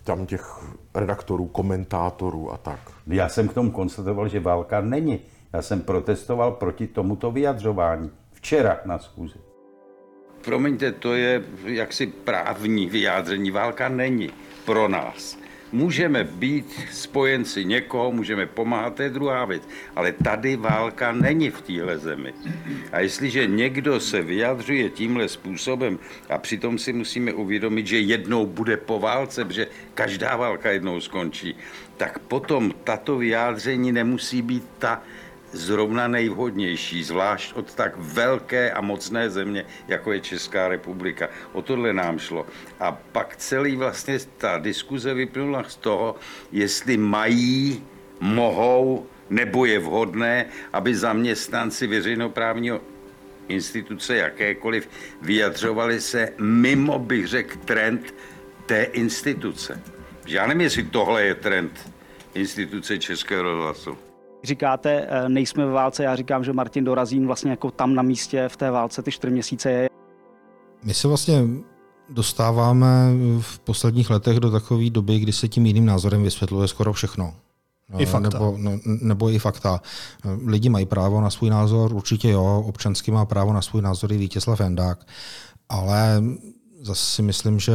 tam 0.03 0.25
těch 0.25 0.59
redaktorů, 0.95 1.45
komentátorů 1.45 2.53
a 2.53 2.57
tak? 2.57 2.79
Já 3.07 3.29
jsem 3.29 3.47
k 3.47 3.53
tomu 3.53 3.71
konstatoval, 3.71 4.27
že 4.27 4.39
válka 4.39 4.81
není. 4.81 5.19
Já 5.53 5.61
jsem 5.61 5.81
protestoval 5.81 6.51
proti 6.51 6.87
tomuto 6.87 7.31
vyjadřování. 7.31 8.11
Včera 8.33 8.79
na 8.85 8.99
schůzi. 8.99 9.35
Promiňte, 10.45 10.91
to 10.91 11.13
je 11.13 11.43
jaksi 11.65 12.07
právní 12.07 12.89
vyjádření. 12.89 13.51
Válka 13.51 13.89
není 13.89 14.29
pro 14.65 14.87
nás. 14.87 15.37
Můžeme 15.75 16.23
být 16.23 16.65
spojenci 16.91 17.65
někoho, 17.65 18.11
můžeme 18.11 18.45
pomáhat, 18.45 18.95
to 18.95 19.01
je 19.01 19.09
druhá 19.09 19.45
věc. 19.45 19.63
Ale 19.95 20.11
tady 20.11 20.55
válka 20.55 21.11
není 21.11 21.49
v 21.49 21.61
téhle 21.61 21.97
zemi. 21.97 22.33
A 22.91 22.99
jestliže 22.99 23.47
někdo 23.47 23.99
se 23.99 24.21
vyjadřuje 24.21 24.89
tímhle 24.89 25.27
způsobem, 25.27 25.99
a 26.29 26.37
přitom 26.37 26.77
si 26.77 26.93
musíme 26.93 27.33
uvědomit, 27.33 27.87
že 27.87 27.99
jednou 27.99 28.45
bude 28.45 28.77
po 28.77 28.99
válce, 28.99 29.45
protože 29.45 29.67
každá 29.93 30.35
válka 30.35 30.71
jednou 30.71 31.01
skončí, 31.01 31.55
tak 31.97 32.19
potom 32.19 32.73
tato 32.83 33.17
vyjádření 33.17 33.91
nemusí 33.91 34.41
být 34.41 34.63
ta 34.79 35.03
zrovna 35.55 36.07
nejvhodnější, 36.07 37.03
zvlášť 37.03 37.55
od 37.55 37.73
tak 37.73 37.93
velké 37.97 38.71
a 38.71 38.81
mocné 38.81 39.29
země, 39.29 39.65
jako 39.87 40.11
je 40.11 40.19
Česká 40.21 40.67
republika. 40.67 41.29
O 41.53 41.61
tohle 41.61 41.93
nám 41.93 42.19
šlo. 42.19 42.45
A 42.79 42.91
pak 42.91 43.35
celý 43.35 43.75
vlastně 43.75 44.19
ta 44.37 44.57
diskuze 44.57 45.13
vyplynula 45.13 45.63
z 45.63 45.75
toho, 45.75 46.15
jestli 46.51 46.97
mají, 46.97 47.83
mohou 48.19 49.07
nebo 49.29 49.65
je 49.65 49.79
vhodné, 49.79 50.45
aby 50.73 50.95
zaměstnanci 50.95 51.87
veřejnoprávního 51.87 52.81
instituce 53.47 54.15
jakékoliv 54.15 54.89
vyjadřovali 55.21 56.01
se 56.01 56.33
mimo, 56.39 56.99
bych 56.99 57.27
řekl, 57.27 57.57
trend 57.65 58.13
té 58.65 58.83
instituce. 58.83 59.81
Já 60.27 60.47
nevím, 60.47 60.61
jestli 60.61 60.83
tohle 60.83 61.23
je 61.23 61.35
trend 61.35 61.91
instituce 62.33 62.99
Českého 62.99 63.43
rozhlasu 63.43 64.04
říkáte, 64.45 65.07
eh, 65.09 65.29
nejsme 65.29 65.65
ve 65.65 65.71
válce, 65.71 66.03
já 66.03 66.15
říkám, 66.15 66.43
že 66.43 66.53
Martin 66.53 66.83
Dorazín 66.83 67.27
vlastně 67.27 67.51
jako 67.51 67.71
tam 67.71 67.95
na 67.95 68.01
místě 68.01 68.49
v 68.49 68.57
té 68.57 68.71
válce 68.71 69.01
ty 69.01 69.11
čtyři 69.11 69.33
měsíce 69.33 69.71
je. 69.71 69.89
My 70.83 70.93
se 70.93 71.07
vlastně 71.07 71.43
dostáváme 72.09 73.13
v 73.39 73.59
posledních 73.59 74.09
letech 74.09 74.39
do 74.39 74.51
takové 74.51 74.89
doby, 74.89 75.19
kdy 75.19 75.33
se 75.33 75.47
tím 75.47 75.65
jiným 75.65 75.85
názorem 75.85 76.23
vysvětluje 76.23 76.67
skoro 76.67 76.93
všechno. 76.93 77.33
I 77.97 78.05
fakta. 78.05 78.29
Nebo, 78.29 78.55
no, 78.57 78.79
nebo 78.85 79.29
i 79.29 79.39
fakta. 79.39 79.81
Lidi 80.45 80.69
mají 80.69 80.85
právo 80.85 81.21
na 81.21 81.29
svůj 81.29 81.49
názor, 81.49 81.93
určitě 81.93 82.29
jo, 82.29 82.63
občanský 82.67 83.11
má 83.11 83.25
právo 83.25 83.53
na 83.53 83.61
svůj 83.61 83.81
názor 83.81 84.13
i 84.13 84.17
Vítězslav 84.17 84.59
Jandák, 84.59 85.07
ale 85.69 86.23
zase 86.81 87.05
si 87.05 87.21
myslím, 87.21 87.59
že 87.59 87.73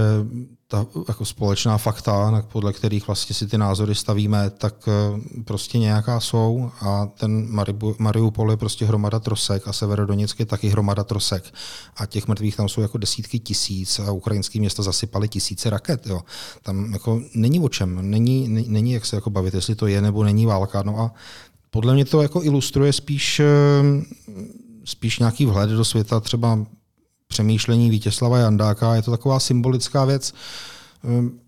ta 0.70 0.86
jako 1.08 1.24
společná 1.24 1.78
fakta, 1.78 2.44
podle 2.52 2.72
kterých 2.72 3.06
vlastně 3.06 3.34
si 3.34 3.46
ty 3.46 3.58
názory 3.58 3.94
stavíme, 3.94 4.50
tak 4.50 4.88
eh, 4.88 5.42
prostě 5.44 5.78
nějaká 5.78 6.20
jsou 6.20 6.70
a 6.80 7.06
ten 7.06 7.48
Mariupol 7.98 8.50
je 8.50 8.56
prostě 8.56 8.84
hromada 8.84 9.20
trosek 9.20 9.68
a 9.68 9.72
Severodoněck 9.72 10.40
je 10.40 10.46
taky 10.46 10.68
hromada 10.68 11.04
trosek 11.04 11.54
a 11.96 12.06
těch 12.06 12.28
mrtvých 12.28 12.56
tam 12.56 12.68
jsou 12.68 12.80
jako 12.80 12.98
desítky 12.98 13.38
tisíc 13.38 13.98
a 13.98 14.12
ukrajinské 14.12 14.58
města 14.58 14.82
zasypaly 14.82 15.28
tisíce 15.28 15.70
raket. 15.70 16.06
Jo. 16.06 16.20
Tam 16.62 16.92
jako 16.92 17.20
není 17.34 17.60
o 17.60 17.68
čem, 17.68 18.10
není, 18.10 18.48
není 18.48 18.92
jak 18.92 19.06
se 19.06 19.16
jako 19.16 19.30
bavit, 19.30 19.54
jestli 19.54 19.74
to 19.74 19.86
je 19.86 20.02
nebo 20.02 20.24
není 20.24 20.46
válka. 20.46 20.82
No 20.82 20.98
a 20.98 21.12
podle 21.70 21.94
mě 21.94 22.04
to 22.04 22.22
jako 22.22 22.42
ilustruje 22.42 22.92
spíš, 22.92 23.40
eh, 23.40 23.46
spíš 24.84 25.18
nějaký 25.18 25.46
vhled 25.46 25.70
do 25.70 25.84
světa 25.84 26.20
třeba 26.20 26.66
přemýšlení 27.30 27.90
Vítězslava 27.90 28.38
Jandáka. 28.38 28.94
Je 28.94 29.02
to 29.02 29.10
taková 29.10 29.40
symbolická 29.40 30.04
věc 30.04 30.34
ehm, 31.04 31.38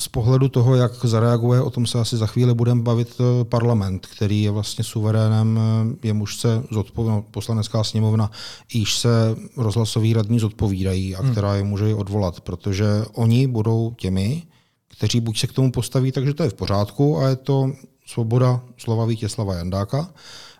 z 0.00 0.08
pohledu 0.08 0.48
toho, 0.48 0.74
jak 0.74 1.04
zareaguje, 1.04 1.60
o 1.60 1.70
tom 1.70 1.86
se 1.86 2.00
asi 2.00 2.16
za 2.16 2.26
chvíli 2.26 2.54
budeme 2.54 2.82
bavit 2.82 3.16
eh, 3.20 3.44
parlament, 3.44 4.06
který 4.06 4.42
je 4.42 4.50
vlastně 4.50 4.84
suverénem, 4.84 5.60
eh, 5.60 6.06
jemuž 6.06 6.36
se 6.40 6.62
zodpovědná 6.70 7.22
poslanecká 7.30 7.84
sněmovna, 7.84 8.30
již 8.72 8.96
se 8.96 9.36
rozhlasoví 9.56 10.12
radní 10.12 10.38
zodpovídají 10.38 11.16
a 11.16 11.22
hmm. 11.22 11.32
která 11.32 11.54
je 11.54 11.64
může 11.64 11.94
odvolat, 11.94 12.40
protože 12.40 12.86
oni 13.12 13.46
budou 13.46 13.94
těmi, 13.96 14.42
kteří 14.88 15.20
buď 15.20 15.38
se 15.38 15.46
k 15.46 15.52
tomu 15.52 15.72
postaví, 15.72 16.12
takže 16.12 16.34
to 16.34 16.42
je 16.42 16.50
v 16.50 16.54
pořádku 16.54 17.18
a 17.18 17.28
je 17.28 17.36
to 17.36 17.72
svoboda 18.06 18.60
slova 18.76 19.04
Vítězslava 19.04 19.54
Jandáka, 19.54 20.10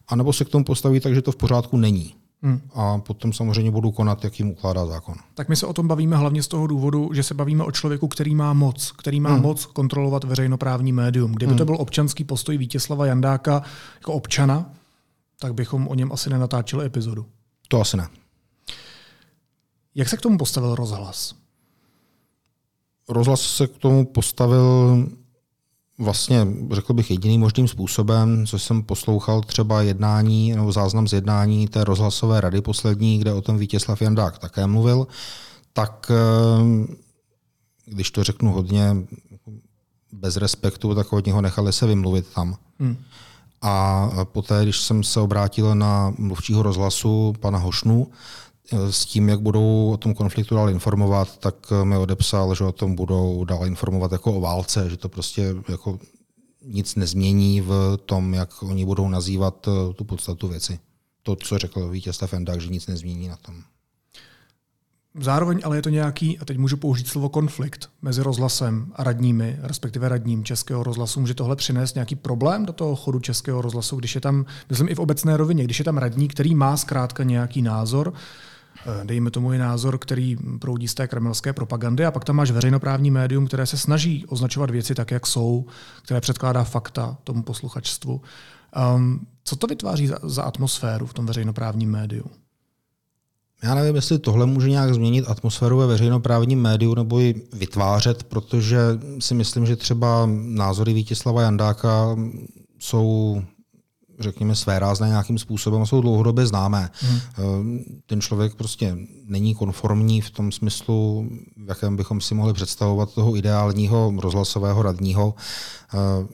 anebo 0.09 0.33
se 0.33 0.45
k 0.45 0.49
tomu 0.49 0.65
postaví, 0.65 1.01
takže 1.01 1.23
to 1.23 1.33
v 1.33 1.37
pořádku 1.37 1.77
není. 1.77 2.18
Hmm. 2.43 2.61
A 2.75 2.99
potom 2.99 3.33
samozřejmě 3.33 3.71
budu 3.71 3.91
konat, 3.91 4.25
jak 4.25 4.39
jim 4.39 4.51
ukládá 4.51 4.87
zákon. 4.87 5.15
Tak 5.35 5.49
my 5.49 5.57
se 5.57 5.67
o 5.67 5.73
tom 5.73 5.89
bavíme 5.89 6.17
hlavně 6.17 6.43
z 6.43 6.49
toho 6.49 6.67
důvodu, 6.67 7.11
že 7.15 7.23
se 7.23 7.35
bavíme 7.35 7.65
o 7.65 7.73
člověku, 7.73 8.09
který 8.09 8.35
má 8.35 8.53
moc, 8.53 8.93
který 8.93 9.21
má 9.21 9.31
hmm. 9.31 9.43
moc 9.43 9.67
kontrolovat 9.67 10.25
veřejnoprávní 10.25 10.93
médium. 10.93 11.33
Kdyby 11.33 11.51
hmm. 11.51 11.59
to 11.59 11.65
byl 11.65 11.77
občanský 11.79 12.25
postoj 12.25 12.59
Vítězslava 12.59 13.07
Jandáka 13.07 13.63
jako 13.95 14.13
občana, 14.13 14.71
tak 15.41 15.55
bychom 15.55 15.89
o 15.89 15.95
něm 15.95 16.13
asi 16.13 16.31
nenatáčeli 16.31 16.87
epizodu. 16.87 17.27
To 17.69 17.81
asi 17.81 17.97
ne. 17.97 18.09
Jak 19.95 20.09
se 20.09 20.17
k 20.17 20.21
tomu 20.21 20.39
postavil 20.39 20.75
rozhlas? 20.75 21.35
Rozhlas 23.09 23.41
se 23.41 23.67
k 23.67 23.79
tomu 23.79 24.07
postavil 24.07 25.07
vlastně, 25.99 26.47
řekl 26.73 26.93
bych, 26.93 27.11
jediným 27.11 27.41
možným 27.41 27.69
způsobem, 27.69 28.47
co 28.47 28.59
jsem 28.59 28.83
poslouchal 28.83 29.41
třeba 29.41 29.83
jednání 29.83 30.53
nebo 30.53 30.73
záznam 30.73 31.09
z 31.09 31.13
jednání 31.13 31.69
té 31.69 31.85
rozhlasové 31.85 32.41
rady 32.41 32.61
poslední, 32.61 33.19
kde 33.19 33.33
o 33.33 33.43
tom 33.43 33.59
Vítězslav 33.59 34.03
Jandák 34.03 34.39
také 34.39 34.67
mluvil, 34.67 35.07
tak 35.73 36.11
eh, 36.11 36.97
když 37.87 38.11
to 38.11 38.25
řeknu 38.25 38.53
hodně 38.53 38.97
bez 40.13 40.37
respektu, 40.37 40.95
tak 40.95 41.13
od 41.13 41.27
něho 41.27 41.41
nechali 41.41 41.73
se 41.73 41.87
vymluvit 41.87 42.27
tam. 42.35 42.57
Hmm. 42.81 42.97
A 43.63 44.11
poté, 44.25 44.63
když 44.63 44.81
jsem 44.81 45.03
se 45.03 45.21
obrátil 45.21 45.75
na 45.75 46.15
mluvčího 46.19 46.63
rozhlasu, 46.63 47.35
pana 47.41 47.59
Hošnu, 47.59 48.07
s 48.91 49.05
tím, 49.05 49.29
jak 49.29 49.41
budou 49.41 49.91
o 49.93 49.97
tom 49.97 50.15
konfliktu 50.15 50.55
dál 50.55 50.71
informovat, 50.71 51.39
tak 51.39 51.55
mi 51.85 51.97
odepsal, 51.97 52.55
že 52.55 52.65
o 52.65 52.73
tom 52.73 52.95
budou 52.95 53.45
dál 53.45 53.67
informovat 53.67 54.13
jako 54.13 54.33
o 54.33 54.41
válce, 54.41 54.91
že 54.91 54.97
to 54.97 55.09
prostě 55.09 55.55
jako 55.69 55.99
nic 56.65 56.95
nezmění 56.95 57.61
v 57.61 57.99
tom, 58.07 58.35
jak 58.35 58.63
oni 58.63 58.85
budou 58.85 59.09
nazývat 59.09 59.69
eh, 59.69 59.95
tu 59.95 60.05
podstatu 60.05 60.49
věci. 60.49 60.79
To, 61.23 61.37
co 61.37 61.59
řekl 61.59 61.89
Vítěz 61.89 62.19
Fendák, 62.27 62.61
že 62.61 62.69
nic 62.69 62.87
nezmění 62.87 63.29
na 63.29 63.37
tom. 63.37 63.55
Zároveň 65.21 65.61
ale 65.65 65.77
je 65.77 65.83
to 65.83 65.89
nějaký, 65.89 66.39
a 66.39 66.45
teď 66.45 66.59
můžu 66.59 66.77
použít 66.77 67.09
slovo 67.09 67.29
konflikt 67.29 67.91
mezi 68.03 68.23
rozhlasem 68.23 68.93
a 68.95 69.05
radními, 69.05 69.57
respektive 69.61 70.09
radním 70.09 70.45
Českého 70.45 70.83
rozhlasu. 70.83 71.21
Může 71.21 71.35
tohle 71.35 71.57
přinést 71.57 71.95
nějaký 71.95 72.17
problém 72.17 72.67
do 72.67 72.73
toho 72.73 72.97
chodu 72.97 73.21
Českého 73.21 73.63
rozhlasu, 73.63 73.97
když 73.97 74.15
je 74.15 74.21
tam, 74.21 74.45
myslím 74.69 74.89
i 74.89 74.95
v 74.95 74.99
obecné 74.99 75.37
rovině, 75.37 75.65
když 75.65 75.79
je 75.79 75.85
tam 75.85 75.99
radní, 75.99 76.29
který 76.29 76.55
má 76.55 76.77
zkrátka 76.77 77.23
nějaký 77.23 77.63
názor, 77.63 78.13
eh, 78.15 78.19
dejme 79.05 79.31
tomu 79.31 79.53
i 79.53 79.59
názor, 79.59 79.99
který 79.99 80.37
proudí 80.61 80.89
z 80.89 80.95
té 80.95 81.09
kremelské 81.09 81.53
propagandy, 81.53 82.05
a 82.05 82.11
pak 82.11 82.25
tam 82.25 82.37
máš 82.37 82.51
veřejnoprávní 82.51 83.11
médium, 83.11 83.47
které 83.47 83.67
se 83.67 83.79
snaží 83.79 84.27
označovat 84.27 84.71
věci 84.71 84.95
tak, 84.95 85.11
jak 85.11 85.27
jsou, 85.27 85.67
které 86.03 86.21
předkládá 86.21 86.65
fakta 86.65 87.17
tomu 87.25 87.43
posluchačstvu. 87.43 88.21
Um, 88.95 89.27
co 89.45 89.57
to 89.57 89.67
vytváří 89.67 90.07
za, 90.07 90.19
za 90.23 90.43
atmosféru 90.43 91.07
v 91.07 91.15
tom 91.15 91.27
veřejnoprávním 91.27 91.91
médiu? 91.91 92.25
Já 93.63 93.75
nevím, 93.75 93.97
jestli 93.97 94.19
tohle 94.19 94.47
může 94.47 94.71
nějak 94.71 94.95
změnit 94.95 95.25
atmosféru 95.29 95.79
ve 95.79 95.87
veřejnoprávním 95.87 96.63
médiu 96.63 96.95
nebo 96.95 97.19
ji 97.19 97.49
vytvářet, 97.53 98.23
protože 98.23 98.79
si 99.19 99.35
myslím, 99.35 99.67
že 99.67 99.77
třeba 99.77 100.29
názory 100.33 100.93
Vítězslava 100.93 101.43
Jandáka 101.43 102.17
jsou 102.79 103.43
řekněme, 104.19 104.55
své 104.55 104.79
rázné 104.79 105.09
nějakým 105.09 105.39
způsobem 105.39 105.87
jsou 105.87 106.01
dlouhodobě 106.01 106.47
známé. 106.47 106.91
Hmm. 107.01 107.85
Ten 108.07 108.21
člověk 108.21 108.55
prostě 108.55 108.97
není 109.25 109.55
konformní 109.55 110.21
v 110.21 110.31
tom 110.31 110.53
smyslu, 110.53 111.29
v 111.57 111.69
jakém 111.69 111.97
bychom 111.97 112.21
si 112.21 112.35
mohli 112.35 112.53
představovat 112.53 113.15
toho 113.15 113.37
ideálního 113.37 114.13
rozhlasového 114.19 114.83
radního. 114.83 115.35
Eh, 115.95 116.27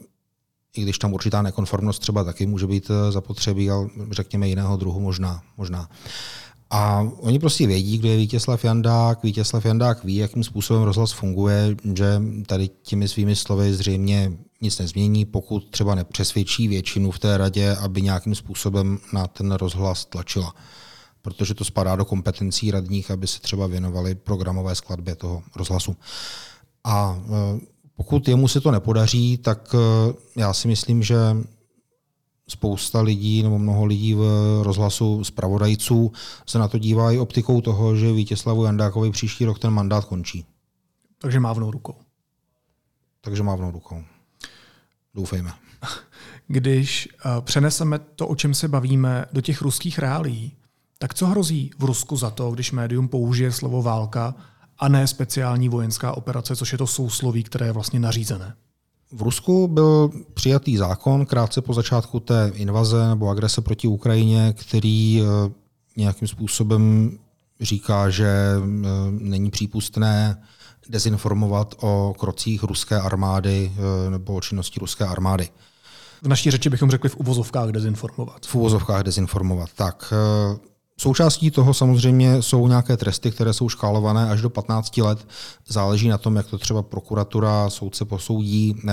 I 0.75 0.81
když 0.81 0.99
tam 0.99 1.13
určitá 1.13 1.41
nekonformnost 1.41 2.01
třeba 2.01 2.23
taky 2.23 2.45
může 2.45 2.67
být 2.67 2.89
eh, 2.89 3.11
zapotřebí, 3.11 3.69
ale 3.69 3.87
řekněme 4.11 4.47
jiného 4.47 4.77
druhu 4.77 4.99
možná. 4.99 5.41
možná. 5.57 5.89
A 6.69 7.07
oni 7.17 7.39
prostě 7.39 7.67
vědí, 7.67 7.97
kdo 7.97 8.09
je 8.09 8.17
Vítězslav 8.17 8.63
Jandák. 8.65 9.23
Vítězslav 9.23 9.65
Jandák 9.65 10.03
ví, 10.03 10.15
jakým 10.15 10.43
způsobem 10.43 10.83
rozhlas 10.83 11.11
funguje, 11.11 11.75
že 11.95 12.21
tady 12.45 12.69
těmi 12.83 13.07
svými 13.07 13.35
slovy 13.35 13.73
zřejmě 13.73 14.31
nic 14.61 14.79
nezmění, 14.79 15.25
pokud 15.25 15.69
třeba 15.69 15.95
nepřesvědčí 15.95 16.67
většinu 16.67 17.11
v 17.11 17.19
té 17.19 17.37
radě, 17.37 17.75
aby 17.75 18.01
nějakým 18.01 18.35
způsobem 18.35 18.99
na 19.13 19.27
ten 19.27 19.51
rozhlas 19.51 20.05
tlačila. 20.05 20.55
Protože 21.21 21.53
to 21.53 21.65
spadá 21.65 21.95
do 21.95 22.05
kompetencí 22.05 22.71
radních, 22.71 23.11
aby 23.11 23.27
se 23.27 23.39
třeba 23.39 23.67
věnovali 23.67 24.15
programové 24.15 24.75
skladbě 24.75 25.15
toho 25.15 25.43
rozhlasu. 25.55 25.95
A 26.83 27.19
e, 27.25 27.59
pokud 27.95 28.27
jemu 28.27 28.47
se 28.47 28.61
to 28.61 28.71
nepodaří, 28.71 29.37
tak 29.37 29.75
e, 29.75 29.79
já 30.39 30.53
si 30.53 30.67
myslím, 30.67 31.03
že 31.03 31.17
spousta 32.47 33.01
lidí 33.01 33.43
nebo 33.43 33.59
mnoho 33.59 33.85
lidí 33.85 34.13
v 34.13 34.23
rozhlasu 34.63 35.23
zpravodajců 35.23 36.11
se 36.45 36.59
na 36.59 36.67
to 36.67 36.77
dívá 36.77 37.11
i 37.11 37.17
optikou 37.17 37.61
toho, 37.61 37.95
že 37.95 38.13
Vítězslavu 38.13 38.63
Jandákovi 38.63 39.11
příští 39.11 39.45
rok 39.45 39.59
ten 39.59 39.73
mandát 39.73 40.05
končí. 40.05 40.45
Takže 41.17 41.39
mávnou 41.39 41.71
rukou. 41.71 41.95
Takže 43.21 43.43
mávnou 43.43 43.71
rukou. 43.71 44.03
Doufejme. 45.13 45.53
Když 46.47 47.09
uh, 47.25 47.41
přeneseme 47.41 47.99
to, 47.99 48.27
o 48.27 48.35
čem 48.35 48.53
se 48.53 48.67
bavíme, 48.67 49.25
do 49.33 49.41
těch 49.41 49.61
ruských 49.61 49.99
reálí, 49.99 50.57
tak 50.97 51.13
co 51.13 51.27
hrozí 51.27 51.71
v 51.79 51.83
Rusku 51.83 52.17
za 52.17 52.29
to, 52.29 52.51
když 52.51 52.71
médium 52.71 53.07
použije 53.07 53.51
slovo 53.51 53.81
válka 53.81 54.35
a 54.77 54.87
ne 54.87 55.07
speciální 55.07 55.69
vojenská 55.69 56.17
operace, 56.17 56.55
což 56.55 56.71
je 56.71 56.77
to 56.77 56.87
sousloví, 56.87 57.43
které 57.43 57.65
je 57.65 57.71
vlastně 57.71 57.99
nařízené? 57.99 58.55
V 59.11 59.21
Rusku 59.21 59.67
byl 59.67 60.11
přijatý 60.33 60.77
zákon 60.77 61.25
krátce 61.25 61.61
po 61.61 61.73
začátku 61.73 62.19
té 62.19 62.51
invaze 62.55 63.07
nebo 63.07 63.29
agrese 63.29 63.61
proti 63.61 63.87
Ukrajině, 63.87 64.53
který 64.57 65.21
eh, 65.21 65.51
nějakým 65.97 66.27
způsobem 66.27 67.11
říká, 67.61 68.09
že 68.09 68.27
eh, 68.27 68.87
není 69.11 69.51
přípustné 69.51 70.43
dezinformovat 70.89 71.75
o 71.79 72.13
krocích 72.19 72.63
ruské 72.63 73.01
armády 73.01 73.71
eh, 73.75 74.09
nebo 74.09 74.33
o 74.33 74.41
činnosti 74.41 74.79
ruské 74.79 75.05
armády. 75.05 75.49
V 76.21 76.27
naší 76.27 76.51
řeči 76.51 76.69
bychom 76.69 76.91
řekli 76.91 77.09
v 77.09 77.17
uvozovkách 77.17 77.69
dezinformovat. 77.69 78.45
V 78.45 78.55
uvozovkách 78.55 79.03
dezinformovat. 79.03 79.69
Tak 79.75 80.13
Součástí 80.99 81.51
toho 81.51 81.73
samozřejmě 81.73 82.41
jsou 82.41 82.67
nějaké 82.67 82.97
tresty, 82.97 83.31
které 83.31 83.53
jsou 83.53 83.69
škálované 83.69 84.29
až 84.29 84.41
do 84.41 84.49
15 84.49 84.97
let. 84.97 85.27
Záleží 85.67 86.07
na 86.07 86.17
tom, 86.17 86.35
jak 86.35 86.47
to 86.47 86.57
třeba 86.57 86.83
prokuratura, 86.83 87.69
soudce 87.69 88.05
posoudí, 88.05 88.75
eh, 88.87 88.91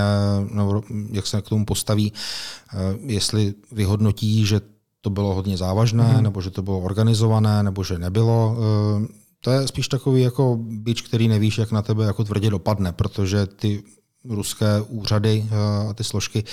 nebo 0.51 0.83
jak 1.11 1.27
se 1.27 1.41
k 1.41 1.49
tomu 1.49 1.65
postaví, 1.65 2.13
eh, 2.13 2.77
jestli 3.05 3.53
vyhodnotí, 3.71 4.45
že 4.45 4.61
to 5.01 5.09
bylo 5.09 5.33
hodně 5.33 5.57
závažné, 5.57 6.03
hmm. 6.03 6.23
nebo 6.23 6.41
že 6.41 6.49
to 6.49 6.61
bylo 6.61 6.79
organizované, 6.79 7.63
nebo 7.63 7.83
že 7.83 7.99
nebylo. 7.99 8.57
Eh, 8.57 9.07
to 9.39 9.51
je 9.51 9.67
spíš 9.67 9.87
takový 9.87 10.21
jako 10.21 10.57
bič, 10.59 11.01
který 11.01 11.27
nevíš, 11.27 11.57
jak 11.57 11.71
na 11.71 11.81
tebe 11.81 12.05
jako 12.05 12.23
tvrdě 12.23 12.49
dopadne, 12.49 12.91
protože 12.91 13.45
ty 13.45 13.83
ruské 14.29 14.81
úřady 14.81 15.45
a 15.89 15.93
ty 15.93 16.03
složky 16.03 16.43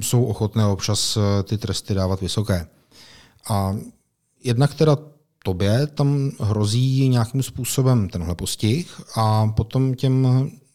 jsou 0.00 0.24
ochotné 0.24 0.66
občas 0.66 1.18
ty 1.44 1.58
tresty 1.58 1.94
dávat 1.94 2.20
vysoké. 2.20 2.66
A 3.48 3.76
Jednak 4.44 4.74
teda 4.74 4.96
tobě 5.44 5.86
tam 5.86 6.30
hrozí 6.40 7.08
nějakým 7.08 7.42
způsobem 7.42 8.08
tenhle 8.08 8.34
postih 8.34 9.00
a 9.16 9.46
potom 9.46 9.94
těm 9.94 10.26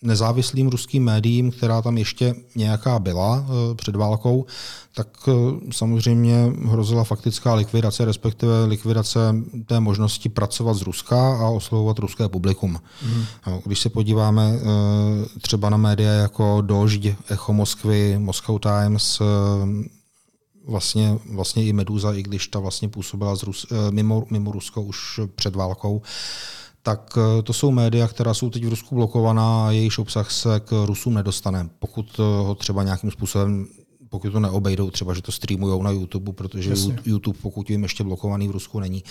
nezávislým 0.02 0.68
ruským 0.68 1.04
médiím, 1.04 1.52
která 1.52 1.82
tam 1.82 1.98
ještě 1.98 2.36
nějaká 2.56 3.00
byla 3.00 3.46
eh, 3.46 3.76
před 3.76 3.96
válkou, 3.96 4.46
tak 4.96 5.08
eh, 5.28 5.32
samozřejmě 5.72 6.52
hrozila 6.66 7.04
faktická 7.04 7.54
likvidace, 7.54 8.06
respektive 8.06 8.66
likvidace 8.66 9.20
té 9.66 9.80
možnosti 9.80 10.30
pracovat 10.30 10.74
z 10.74 10.82
Ruska 10.82 11.38
a 11.38 11.50
oslovovat 11.50 12.00
ruské 12.00 12.30
publikum. 12.30 12.80
Mm. 13.06 13.24
Když 13.66 13.80
se 13.80 13.90
podíváme 13.90 14.54
eh, 14.56 15.40
třeba 15.40 15.70
na 15.70 15.78
média 15.78 16.12
jako 16.12 16.62
Dožď, 16.62 17.08
Echo 17.30 17.54
Moskvy, 17.54 18.20
Moscow 18.20 18.60
Times, 18.60 19.22
vlastně, 20.68 21.20
vlastně 21.34 21.66
i 21.66 21.74
Meduza, 21.74 22.14
i 22.14 22.24
když 22.24 22.48
ta 22.48 22.60
vlastně 22.60 22.90
působila 22.90 23.36
z 23.36 23.44
Rus, 23.44 23.66
mimo, 23.92 24.26
mimo 24.30 24.52
Rusko 24.52 24.82
už 24.82 25.20
před 25.36 25.56
válkou, 25.56 26.02
tak 26.84 27.18
eh, 27.18 27.42
to 27.42 27.54
jsou 27.54 27.72
média, 27.72 28.08
která 28.08 28.34
jsou 28.34 28.50
teď 28.50 28.66
v 28.66 28.70
Rusku 28.70 28.96
blokovaná 28.96 29.68
a 29.68 29.72
jejich 29.72 30.00
obsah 30.00 30.32
se 30.32 30.60
k 30.60 30.86
Rusům 30.86 31.14
nedostane. 31.14 31.70
Pokud 31.80 32.20
eh, 32.20 32.22
ho 32.22 32.56
třeba 32.56 32.84
nějakým 32.84 33.12
způsobem 33.12 33.68
pokud 34.10 34.32
to 34.32 34.40
neobejdou, 34.40 34.92
třeba, 34.92 35.14
že 35.14 35.22
to 35.22 35.32
streamují 35.32 35.84
na 35.84 35.92
YouTube, 35.92 36.34
protože 36.34 36.70
Jasně. 36.70 36.98
YouTube, 37.06 37.40
pokud 37.42 37.70
jim 37.70 37.84
ještě 37.84 38.04
blokovaný 38.04 38.48
v 38.48 38.52
Rusku 38.52 38.80
není. 38.80 39.04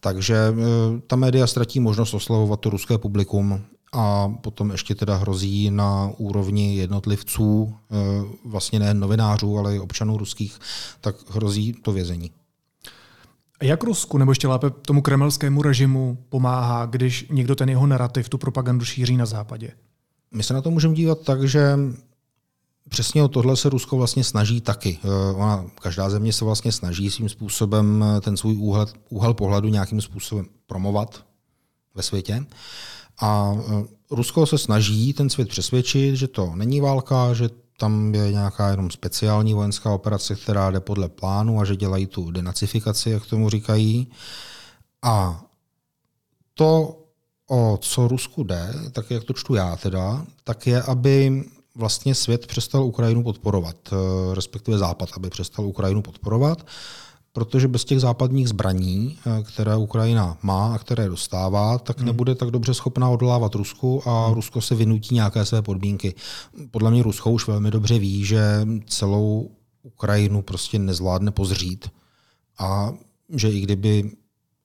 Takže 0.00 0.36
eh, 0.36 1.00
ta 1.06 1.16
média 1.16 1.46
ztratí 1.46 1.80
možnost 1.80 2.14
oslavovat 2.14 2.60
to 2.60 2.70
ruské 2.70 2.98
publikum 2.98 3.60
a 3.92 4.28
potom 4.40 4.70
ještě 4.70 4.94
teda 4.94 5.16
hrozí 5.16 5.70
na 5.70 6.10
úrovni 6.16 6.76
jednotlivců, 6.76 7.74
vlastně 8.44 8.78
ne 8.78 8.94
novinářů, 8.94 9.58
ale 9.58 9.76
i 9.76 9.78
občanů 9.78 10.18
ruských, 10.18 10.58
tak 11.00 11.30
hrozí 11.30 11.72
to 11.72 11.92
vězení. 11.92 12.30
Jak 13.62 13.84
Rusku, 13.84 14.18
nebo 14.18 14.30
ještě 14.30 14.48
lépe 14.48 14.70
tomu 14.70 15.02
kremelskému 15.02 15.62
režimu 15.62 16.18
pomáhá, 16.28 16.86
když 16.86 17.26
někdo 17.30 17.54
ten 17.54 17.68
jeho 17.68 17.86
narrativ, 17.86 18.28
tu 18.28 18.38
propagandu 18.38 18.84
šíří 18.84 19.16
na 19.16 19.26
západě? 19.26 19.70
My 20.34 20.42
se 20.42 20.54
na 20.54 20.62
to 20.62 20.70
můžeme 20.70 20.94
dívat 20.94 21.20
tak, 21.20 21.48
že 21.48 21.76
Přesně 22.88 23.22
o 23.22 23.28
tohle 23.28 23.56
se 23.56 23.68
Rusko 23.68 23.96
vlastně 23.96 24.24
snaží 24.24 24.60
taky. 24.60 24.98
Eh, 25.04 25.34
ona, 25.34 25.64
každá 25.82 26.10
země 26.10 26.32
se 26.32 26.44
vlastně 26.44 26.72
snaží 26.72 27.10
svým 27.10 27.28
způsobem 27.28 28.04
eh, 28.04 28.20
ten 28.20 28.36
svůj 28.36 28.56
úhel, 28.56 28.86
úhel 29.08 29.34
pohledu 29.34 29.68
nějakým 29.68 30.00
způsobem 30.00 30.46
promovat 30.66 31.24
ve 31.94 32.02
světě. 32.02 32.46
A 33.20 33.54
eh, 33.58 33.84
Rusko 34.10 34.46
se 34.46 34.58
snaží 34.58 35.12
ten 35.12 35.30
svět 35.30 35.48
přesvědčit, 35.48 36.16
že 36.16 36.28
to 36.28 36.52
není 36.54 36.80
válka, 36.80 37.34
že 37.34 37.48
tam 37.76 38.14
je 38.14 38.32
nějaká 38.32 38.70
jenom 38.70 38.90
speciální 38.90 39.54
vojenská 39.54 39.90
operace, 39.90 40.34
která 40.34 40.70
jde 40.70 40.80
podle 40.80 41.08
plánu 41.08 41.60
a 41.60 41.64
že 41.64 41.76
dělají 41.76 42.06
tu 42.06 42.30
denacifikaci, 42.30 43.10
jak 43.10 43.26
tomu 43.26 43.50
říkají. 43.50 44.10
A 45.02 45.44
to, 46.54 46.98
o 47.50 47.78
co 47.82 48.08
Rusku 48.08 48.42
jde, 48.44 48.74
tak 48.92 49.10
jak 49.10 49.24
to 49.24 49.32
čtu 49.32 49.54
já 49.54 49.76
teda, 49.76 50.26
tak 50.44 50.66
je, 50.66 50.82
aby 50.82 51.44
vlastně 51.74 52.14
svět 52.14 52.46
přestal 52.46 52.84
Ukrajinu 52.84 53.22
podporovat, 53.22 53.76
eh, 53.92 54.34
respektive 54.34 54.78
Západ, 54.78 55.08
aby 55.16 55.30
přestal 55.30 55.66
Ukrajinu 55.66 56.02
podporovat 56.02 56.66
protože 57.32 57.68
bez 57.68 57.84
těch 57.84 58.00
západních 58.00 58.48
zbraní, 58.48 59.18
eh, 59.26 59.42
které 59.42 59.76
Ukrajina 59.76 60.38
má 60.42 60.74
a 60.74 60.78
které 60.78 61.08
dostává, 61.08 61.78
tak 61.78 61.98
hmm. 61.98 62.06
nebude 62.06 62.34
tak 62.34 62.50
dobře 62.50 62.74
schopná 62.74 63.08
odolávat 63.08 63.54
Rusku 63.54 64.08
a 64.08 64.26
hmm. 64.26 64.34
Rusko 64.34 64.60
se 64.60 64.74
vynutí 64.74 65.14
nějaké 65.14 65.44
své 65.44 65.62
podmínky. 65.62 66.14
Podle 66.70 66.90
mě 66.90 67.02
Rusko 67.02 67.30
už 67.30 67.46
velmi 67.46 67.70
dobře 67.70 67.98
ví, 67.98 68.24
že 68.24 68.66
celou 68.86 69.50
Ukrajinu 69.82 70.42
prostě 70.42 70.78
nezvládne 70.78 71.30
pozřít 71.30 71.90
a 72.58 72.92
že 73.34 73.50
i 73.50 73.60
kdyby 73.60 74.10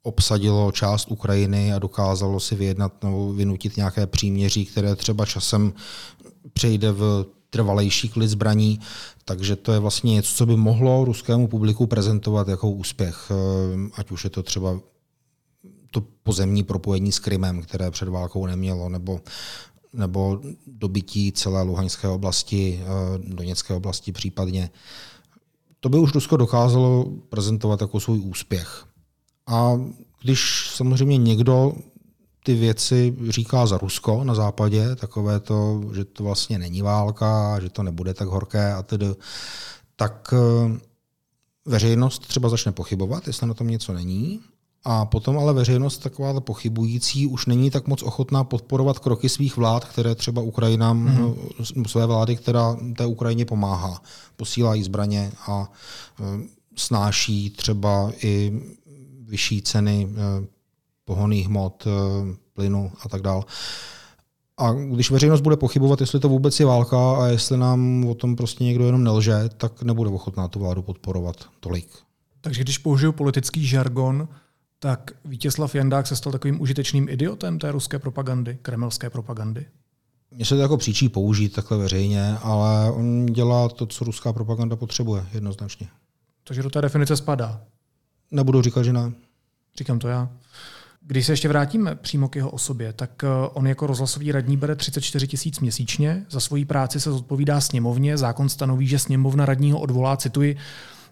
obsadilo 0.04 0.72
část 0.72 1.12
Ukrajiny 1.12 1.74
a 1.74 1.80
dokázalo 1.80 2.40
si 2.40 2.56
vyjednat 2.56 3.04
nebo 3.04 3.34
vynutit 3.34 3.78
nějaké 3.78 4.08
příměří, 4.08 4.66
které 4.66 4.96
třeba 4.96 5.26
časem 5.26 5.74
přejde 6.54 6.92
v 6.92 7.26
trvalejší 7.50 8.10
klid 8.10 8.28
zbraní, 8.28 8.80
takže 9.26 9.56
to 9.56 9.74
je 9.74 9.80
vlastně 9.80 10.14
něco, 10.14 10.34
co 10.36 10.46
by 10.46 10.56
mohlo 10.56 11.06
ruskému 11.06 11.48
publiku 11.48 11.88
prezentovat 11.88 12.48
jako 12.48 12.70
úspěch, 12.70 13.32
eh, 13.32 13.90
ať 13.96 14.12
už 14.12 14.24
je 14.24 14.30
to 14.30 14.44
třeba 14.44 14.80
to 15.92 16.04
pozemní 16.24 16.64
propojení 16.64 17.12
s 17.12 17.20
Krymem, 17.20 17.62
které 17.62 17.92
před 17.92 18.10
válkou 18.10 18.46
nemělo, 18.46 18.90
nebo, 18.90 19.22
nebo 19.94 20.42
dobytí 20.68 21.32
celé 21.32 21.62
Luhanské 21.62 22.08
oblasti, 22.08 22.80
eh, 22.82 23.34
Doněcké 23.36 23.74
oblasti 23.74 24.12
případně. 24.12 24.70
To 25.80 25.90
by 25.90 25.98
už 25.98 26.14
Rusko 26.14 26.38
dokázalo 26.38 27.06
prezentovat 27.30 27.82
jako 27.82 28.00
svůj 28.00 28.20
úspěch. 28.20 28.86
A 29.48 29.80
když 30.22 30.70
samozřejmě 30.74 31.18
někdo 31.18 31.74
ty 32.48 32.56
věci 32.56 33.16
říká 33.30 33.66
za 33.66 33.78
Rusko 33.78 34.24
na 34.24 34.36
západě, 34.36 34.96
takové 34.96 35.40
to, 35.40 35.82
že 35.94 36.06
to 36.06 36.24
vlastně 36.24 36.60
není 36.60 36.82
válka, 36.82 37.60
že 37.60 37.70
to 37.70 37.84
nebude 37.84 38.14
tak 38.14 38.28
horké 38.28 38.74
a 38.74 38.84
tedy, 38.84 39.06
tak 39.96 40.34
eh, 40.34 40.80
veřejnost 41.66 42.28
třeba 42.28 42.50
začne 42.50 42.72
pochybovat, 42.72 43.28
jestli 43.28 43.48
na 43.48 43.54
tom 43.54 43.68
něco 43.68 43.94
není. 43.94 44.40
A 44.84 45.06
potom 45.06 45.40
ale 45.40 45.54
veřejnost 45.54 45.98
taková 45.98 46.40
pochybující 46.42 47.28
už 47.28 47.46
není 47.46 47.72
tak 47.72 47.88
moc 47.88 48.04
ochotná 48.04 48.44
podporovat 48.44 49.00
kroky 49.00 49.30
svých 49.30 49.58
vlád, 49.58 49.86
které 49.86 50.16
třeba 50.16 50.42
Ukrajinám, 50.42 51.08
mm-hmm. 51.08 51.88
své 51.88 52.06
vlády, 52.06 52.36
která 52.36 52.78
té 52.98 53.06
Ukrajině 53.06 53.46
pomáhá. 53.46 54.02
Posílají 54.38 54.84
zbraně 54.84 55.32
a 55.48 55.72
eh, 56.20 56.24
snáší 56.76 57.50
třeba 57.50 58.12
i 58.24 58.62
vyšší 59.28 59.62
ceny 59.62 60.08
pohonných 61.08 61.48
hmot, 61.48 61.88
eh, 61.88 62.36
plynu 62.54 62.92
a 63.06 63.10
tak 63.10 63.22
dále. 63.22 63.44
A 64.58 64.72
když 64.72 65.12
veřejnost 65.12 65.42
bude 65.42 65.58
pochybovat, 65.58 66.02
jestli 66.02 66.20
to 66.20 66.30
vůbec 66.30 66.60
je 66.60 66.66
válka 66.66 67.18
a 67.18 67.28
jestli 67.28 67.58
nám 67.58 68.06
o 68.06 68.16
tom 68.16 68.36
prostě 68.36 68.64
někdo 68.64 68.86
jenom 68.86 69.04
nelže, 69.04 69.50
tak 69.58 69.84
nebude 69.84 70.10
ochotná 70.10 70.48
tu 70.48 70.60
vládu 70.60 70.82
podporovat 70.82 71.36
tolik. 71.60 71.90
Takže 72.42 72.64
když 72.64 72.78
použiju 72.78 73.12
politický 73.12 73.68
žargon, 73.68 74.28
tak 74.80 75.12
Vítězslav 75.26 75.76
Jandák 75.76 76.08
se 76.08 76.16
stal 76.16 76.32
takovým 76.32 76.62
užitečným 76.62 77.10
idiotem 77.10 77.60
té 77.60 77.72
ruské 77.72 78.00
propagandy, 78.00 78.58
kremelské 78.62 79.10
propagandy? 79.10 79.66
Mně 80.32 80.46
se 80.46 80.56
to 80.56 80.62
jako 80.62 80.78
příčí 80.78 81.10
použít 81.10 81.50
takhle 81.50 81.78
veřejně, 81.78 82.38
ale 82.44 82.92
on 82.92 83.26
dělá 83.26 83.70
to, 83.70 83.86
co 83.86 84.06
ruská 84.06 84.34
propaganda 84.34 84.76
potřebuje, 84.76 85.26
jednoznačně. 85.34 85.88
Takže 86.44 86.64
do 86.64 86.70
té 86.70 86.82
definice 86.82 87.18
spadá? 87.18 87.62
Nebudu 88.32 88.62
říkat, 88.62 88.84
že 88.84 88.94
ne. 88.94 89.12
Říkám 89.78 90.00
to 90.00 90.08
já. 90.08 90.30
Když 91.08 91.26
se 91.26 91.32
ještě 91.32 91.48
vrátíme 91.48 91.96
přímo 91.96 92.30
k 92.30 92.36
jeho 92.36 92.50
osobě, 92.50 92.94
tak 92.94 93.24
eh, 93.24 93.28
on 93.54 93.68
jako 93.68 93.88
rozhlasový 93.88 94.32
radní 94.32 94.58
bere 94.58 94.76
34 94.76 95.28
tisíc 95.28 95.60
měsíčně, 95.60 96.26
za 96.30 96.40
svoji 96.40 96.66
práci 96.66 97.00
se 97.00 97.12
zodpovídá 97.12 97.62
sněmovně, 97.62 98.18
zákon 98.18 98.50
stanoví, 98.50 98.88
že 98.88 99.00
sněmovna 99.00 99.46
radního 99.46 99.80
odvolá, 99.80 100.18
cituji, 100.18 100.58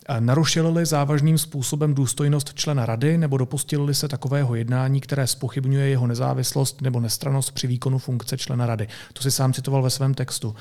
eh, 0.10 0.22
narušili 0.22 0.86
závažným 0.86 1.38
způsobem 1.38 1.94
důstojnost 1.94 2.54
člena 2.54 2.86
rady 2.86 3.18
nebo 3.18 3.38
dopustili 3.38 3.94
se 3.96 4.08
takového 4.08 4.56
jednání, 4.56 5.02
které 5.02 5.28
spochybňuje 5.28 5.88
jeho 5.88 6.08
nezávislost 6.08 6.82
nebo 6.82 7.00
nestranost 7.00 7.52
při 7.52 7.68
výkonu 7.68 7.98
funkce 7.98 8.38
člena 8.38 8.66
rady. 8.66 8.88
To 9.14 9.22
si 9.22 9.32
sám 9.32 9.54
citoval 9.54 9.82
ve 9.82 9.90
svém 9.90 10.14
textu. 10.14 10.56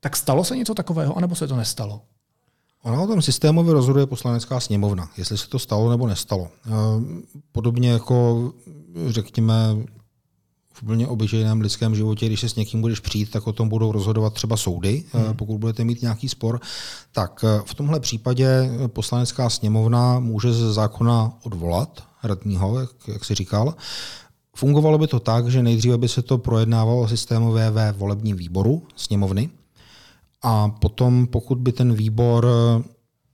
Tak 0.00 0.16
stalo 0.16 0.44
se 0.44 0.56
něco 0.56 0.74
takového, 0.74 1.16
anebo 1.16 1.34
se 1.34 1.48
to 1.48 1.56
nestalo? 1.56 2.02
Ona 2.82 3.00
o 3.00 3.06
tom 3.06 3.22
systémově 3.22 3.72
rozhoduje 3.72 4.06
poslanecká 4.06 4.60
sněmovna, 4.60 5.10
jestli 5.16 5.38
se 5.38 5.48
to 5.48 5.58
stalo 5.58 5.90
nebo 5.90 6.06
nestalo. 6.06 6.48
Eh, 6.66 6.70
podobně 7.52 7.90
jako, 7.90 8.52
řekněme, 9.06 9.76
v 10.72 10.82
úplně 10.82 11.08
obyčejném 11.08 11.60
lidském 11.60 11.94
životě, 11.94 12.26
když 12.26 12.40
se 12.40 12.48
s 12.48 12.56
někým 12.56 12.80
budeš 12.80 13.00
přijít, 13.00 13.30
tak 13.30 13.46
o 13.46 13.52
tom 13.52 13.68
budou 13.68 13.92
rozhodovat 13.92 14.34
třeba 14.34 14.56
soudy, 14.56 15.04
eh, 15.14 15.18
hmm. 15.18 15.36
pokud 15.36 15.58
budete 15.58 15.84
mít 15.84 16.02
nějaký 16.02 16.28
spor. 16.28 16.60
Tak 17.12 17.44
eh, 17.44 17.62
v 17.64 17.74
tomhle 17.74 18.00
případě 18.00 18.70
poslanecká 18.86 19.50
sněmovna 19.50 20.18
může 20.20 20.52
ze 20.52 20.72
zákona 20.72 21.32
odvolat 21.42 22.02
radního, 22.22 22.80
jak, 22.80 22.90
jak 23.08 23.24
si 23.24 23.34
říkal. 23.34 23.74
Fungovalo 24.56 24.98
by 24.98 25.06
to 25.06 25.20
tak, 25.20 25.48
že 25.48 25.62
nejdříve 25.62 25.98
by 25.98 26.08
se 26.08 26.22
to 26.22 26.38
projednávalo 26.38 27.08
systémově 27.08 27.70
ve 27.70 27.92
volebním 27.92 28.36
výboru 28.36 28.82
sněmovny, 28.96 29.50
a 30.42 30.68
potom, 30.68 31.26
pokud 31.26 31.58
by 31.58 31.72
ten 31.72 31.94
výbor 31.94 32.46
eh, 32.48 32.82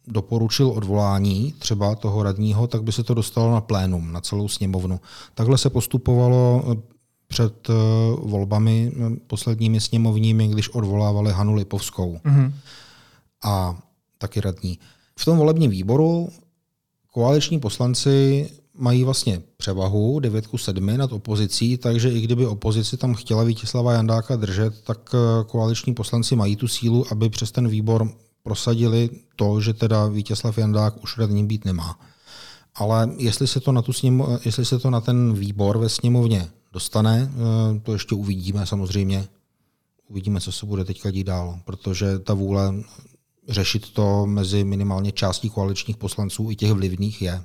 doporučil 0.07 0.71
odvolání 0.71 1.55
třeba 1.59 1.95
toho 1.95 2.23
radního, 2.23 2.67
tak 2.67 2.83
by 2.83 2.93
se 2.93 3.03
to 3.03 3.15
dostalo 3.15 3.53
na 3.53 3.61
plénum, 3.61 4.13
na 4.13 4.21
celou 4.21 4.49
sněmovnu. 4.49 5.01
Takhle 5.35 5.59
se 5.59 5.71
postupovalo 5.71 6.65
eh, 6.73 6.97
před 7.27 7.71
eh, 7.71 7.73
volbami 8.21 8.93
posledními 9.27 9.81
sněmovními, 9.81 10.49
když 10.49 10.69
odvolávali 10.69 11.33
Hanu 11.33 11.55
Lipovskou 11.55 12.17
mm-hmm. 12.25 12.53
a 13.45 13.79
taky 14.19 14.41
radní. 14.41 14.79
V 15.19 15.25
tom 15.25 15.39
volebním 15.39 15.71
výboru 15.71 16.29
koaliční 17.13 17.61
poslanci 17.61 18.49
mají 18.79 19.05
vlastně 19.05 19.43
převahu 19.57 20.21
9 20.21 20.47
ku 20.47 20.59
7 20.59 20.87
nad 20.97 21.13
opozicí, 21.13 21.77
takže 21.77 22.11
i 22.11 22.21
kdyby 22.21 22.47
opozici 22.47 22.97
tam 22.97 23.15
chtěla 23.15 23.45
Vítězslava 23.45 23.93
Jandáka 23.93 24.37
držet, 24.37 24.81
tak 24.85 25.15
eh, 25.15 25.45
koaliční 25.45 25.95
poslanci 25.95 26.37
mají 26.37 26.57
tu 26.57 26.69
sílu, 26.69 27.05
aby 27.11 27.31
přes 27.31 27.53
ten 27.53 27.69
výbor 27.69 28.09
prosadili 28.43 29.11
to, 29.37 29.61
že 29.61 29.73
teda 29.73 30.07
Vítězslav 30.07 30.59
Jandák 30.59 31.03
už 31.03 31.19
radním 31.19 31.47
být 31.47 31.65
nemá. 31.65 31.99
Ale 32.75 33.11
jestli 33.17 33.47
se 33.47 33.61
to 33.61 33.73
na, 33.73 33.83
tu 33.83 33.93
sněmo, 33.93 34.39
jestli 34.45 34.65
se 34.65 34.79
to 34.79 34.91
na 34.91 35.01
ten 35.01 35.35
výbor 35.35 35.79
ve 35.79 35.89
sněmovně 35.89 36.49
dostane, 36.73 37.31
eh, 37.33 37.81
to 37.81 37.93
ještě 37.93 38.15
uvidíme 38.15 38.67
samozřejmě. 38.67 39.29
Uvidíme, 40.09 40.41
co 40.41 40.53
se 40.53 40.67
bude 40.67 40.85
teďka 40.85 41.11
dít 41.11 41.25
dál, 41.25 41.59
protože 41.65 42.19
ta 42.19 42.35
vůle 42.35 42.75
řešit 43.49 43.91
to 43.91 44.27
mezi 44.27 44.65
minimálně 44.65 45.13
částí 45.13 45.51
koaličních 45.51 45.97
poslanců 45.97 46.51
i 46.51 46.57
těch 46.57 46.73
vlivných 46.73 47.23
je. 47.23 47.43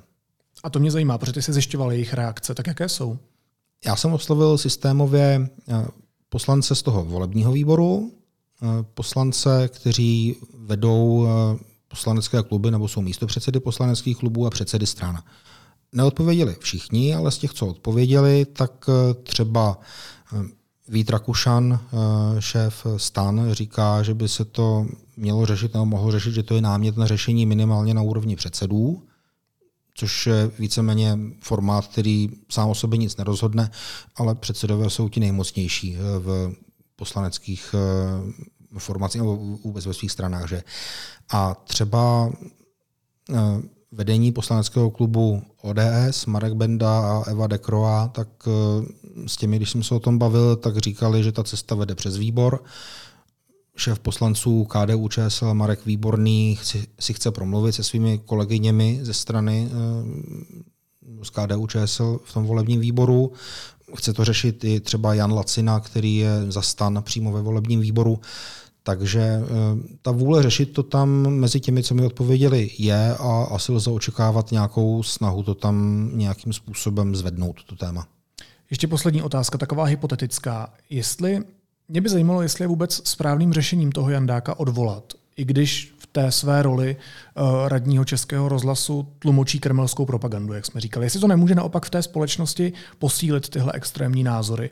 A 0.62 0.70
to 0.70 0.78
mě 0.78 0.90
zajímá, 0.90 1.18
protože 1.18 1.32
ty 1.32 1.42
jsi 1.42 1.52
zjišťoval 1.52 1.92
jejich 1.92 2.14
reakce, 2.14 2.54
tak 2.54 2.66
jaké 2.66 2.88
jsou? 2.88 3.18
Já 3.86 3.96
jsem 3.96 4.12
oslovil 4.12 4.58
systémově 4.58 5.48
eh, 5.68 5.86
poslance 6.28 6.74
z 6.74 6.82
toho 6.82 7.04
volebního 7.04 7.52
výboru, 7.52 8.12
eh, 8.62 8.66
poslance, 8.94 9.68
kteří 9.68 10.36
vedou 10.58 11.26
eh, 11.26 11.58
poslanecké 11.88 12.42
kluby 12.42 12.70
nebo 12.70 12.88
jsou 12.88 13.00
místopředsedy 13.00 13.60
poslaneckých 13.60 14.16
klubů 14.16 14.46
a 14.46 14.50
předsedy 14.50 14.86
stran. 14.86 15.22
Neodpověděli 15.92 16.56
všichni, 16.60 17.14
ale 17.14 17.30
z 17.30 17.38
těch, 17.38 17.52
co 17.52 17.66
odpověděli, 17.66 18.44
tak 18.44 18.90
třeba 19.22 19.78
Vít 20.88 21.10
Rakušan, 21.10 21.80
šéf 22.38 22.86
stan, 22.96 23.52
říká, 23.52 24.02
že 24.02 24.14
by 24.14 24.28
se 24.28 24.44
to 24.44 24.86
mělo 25.16 25.46
řešit 25.46 25.74
nebo 25.74 25.86
mohlo 25.86 26.10
řešit, 26.10 26.34
že 26.34 26.42
to 26.42 26.54
je 26.54 26.60
námět 26.60 26.96
na 26.96 27.06
řešení 27.06 27.46
minimálně 27.46 27.94
na 27.94 28.02
úrovni 28.02 28.36
předsedů 28.36 29.02
což 29.94 30.26
je 30.26 30.50
víceméně 30.58 31.18
formát, 31.40 31.86
který 31.86 32.28
sám 32.50 32.70
o 32.70 32.74
sobě 32.74 32.98
nic 32.98 33.16
nerozhodne, 33.16 33.70
ale 34.16 34.34
předsedové 34.34 34.90
jsou 34.90 35.08
ti 35.08 35.20
nejmocnější 35.20 35.96
eh, 35.96 36.18
v 36.18 36.52
poslaneckých 36.96 37.74
eh, 37.74 38.78
formacích 38.78 39.20
nebo 39.20 39.36
vůbec 39.36 39.86
ve 39.86 39.94
svých 39.94 40.12
stranách. 40.12 40.48
Že? 40.48 40.62
A 41.30 41.54
třeba 41.54 42.32
eh, 43.30 43.36
vedení 43.92 44.32
poslaneckého 44.32 44.90
klubu 44.90 45.42
ODS, 45.62 46.26
Marek 46.26 46.52
Benda 46.52 47.00
a 47.00 47.30
Eva 47.30 47.46
Dekroa, 47.46 48.08
tak 48.08 48.28
s 49.26 49.36
těmi, 49.36 49.56
když 49.56 49.70
jsem 49.70 49.82
se 49.82 49.94
o 49.94 50.00
tom 50.00 50.18
bavil, 50.18 50.56
tak 50.56 50.78
říkali, 50.78 51.22
že 51.22 51.32
ta 51.32 51.44
cesta 51.44 51.74
vede 51.74 51.94
přes 51.94 52.16
výbor, 52.16 52.64
šéf 53.76 53.98
poslanců 53.98 54.64
KDU 54.64 55.08
ČSL 55.08 55.54
Marek 55.54 55.86
Výborný 55.86 56.58
si 57.00 57.14
chce 57.14 57.30
promluvit 57.30 57.72
se 57.72 57.82
svými 57.84 58.18
kolegyněmi 58.18 58.98
ze 59.02 59.14
strany 59.14 59.68
eh, 59.70 61.24
z 61.24 61.30
KDU 61.30 61.66
ČSL 61.66 62.20
v 62.24 62.32
tom 62.32 62.44
volebním 62.44 62.80
výboru. 62.80 63.32
Chce 63.96 64.12
to 64.12 64.24
řešit 64.24 64.64
i 64.64 64.80
třeba 64.80 65.14
Jan 65.14 65.32
Lacina, 65.32 65.80
který 65.80 66.16
je 66.16 66.30
za 66.52 66.62
stan 66.62 67.02
přímo 67.02 67.32
ve 67.32 67.42
volebním 67.42 67.80
výboru. 67.80 68.20
Takže 68.82 69.20
eh, 69.20 69.44
ta 70.02 70.10
vůle 70.10 70.42
řešit 70.42 70.72
to 70.72 70.82
tam 70.82 71.08
mezi 71.30 71.60
těmi, 71.60 71.82
co 71.82 71.94
mi 71.94 72.06
odpověděli, 72.06 72.70
je 72.78 73.14
a 73.14 73.46
asi 73.50 73.72
lze 73.72 73.90
očekávat 73.90 74.52
nějakou 74.52 75.02
snahu 75.02 75.42
to 75.42 75.54
tam 75.54 76.08
nějakým 76.14 76.52
způsobem 76.52 77.16
zvednout, 77.16 77.64
to 77.66 77.76
téma. 77.76 78.06
Ještě 78.70 78.88
poslední 78.88 79.22
otázka, 79.22 79.58
taková 79.58 79.84
hypotetická. 79.84 80.72
Jestli 80.90 81.40
mě 81.92 82.00
by 82.00 82.08
zajímalo, 82.08 82.42
jestli 82.42 82.64
je 82.64 82.68
vůbec 82.68 83.08
správným 83.08 83.52
řešením 83.52 83.92
toho 83.92 84.10
Jandáka 84.10 84.58
odvolat, 84.58 85.12
i 85.36 85.44
když 85.44 85.94
v 85.98 86.06
té 86.06 86.32
své 86.32 86.62
roli 86.62 86.96
uh, 87.36 87.68
radního 87.68 88.04
českého 88.04 88.48
rozhlasu 88.48 89.08
tlumočí 89.18 89.60
kremelskou 89.60 90.06
propagandu, 90.06 90.52
jak 90.52 90.66
jsme 90.66 90.80
říkali. 90.80 91.06
Jestli 91.06 91.20
to 91.20 91.28
nemůže 91.28 91.54
naopak 91.54 91.86
v 91.86 91.90
té 91.90 92.02
společnosti 92.02 92.72
posílit 92.98 93.48
tyhle 93.48 93.72
extrémní 93.74 94.24
názory, 94.24 94.70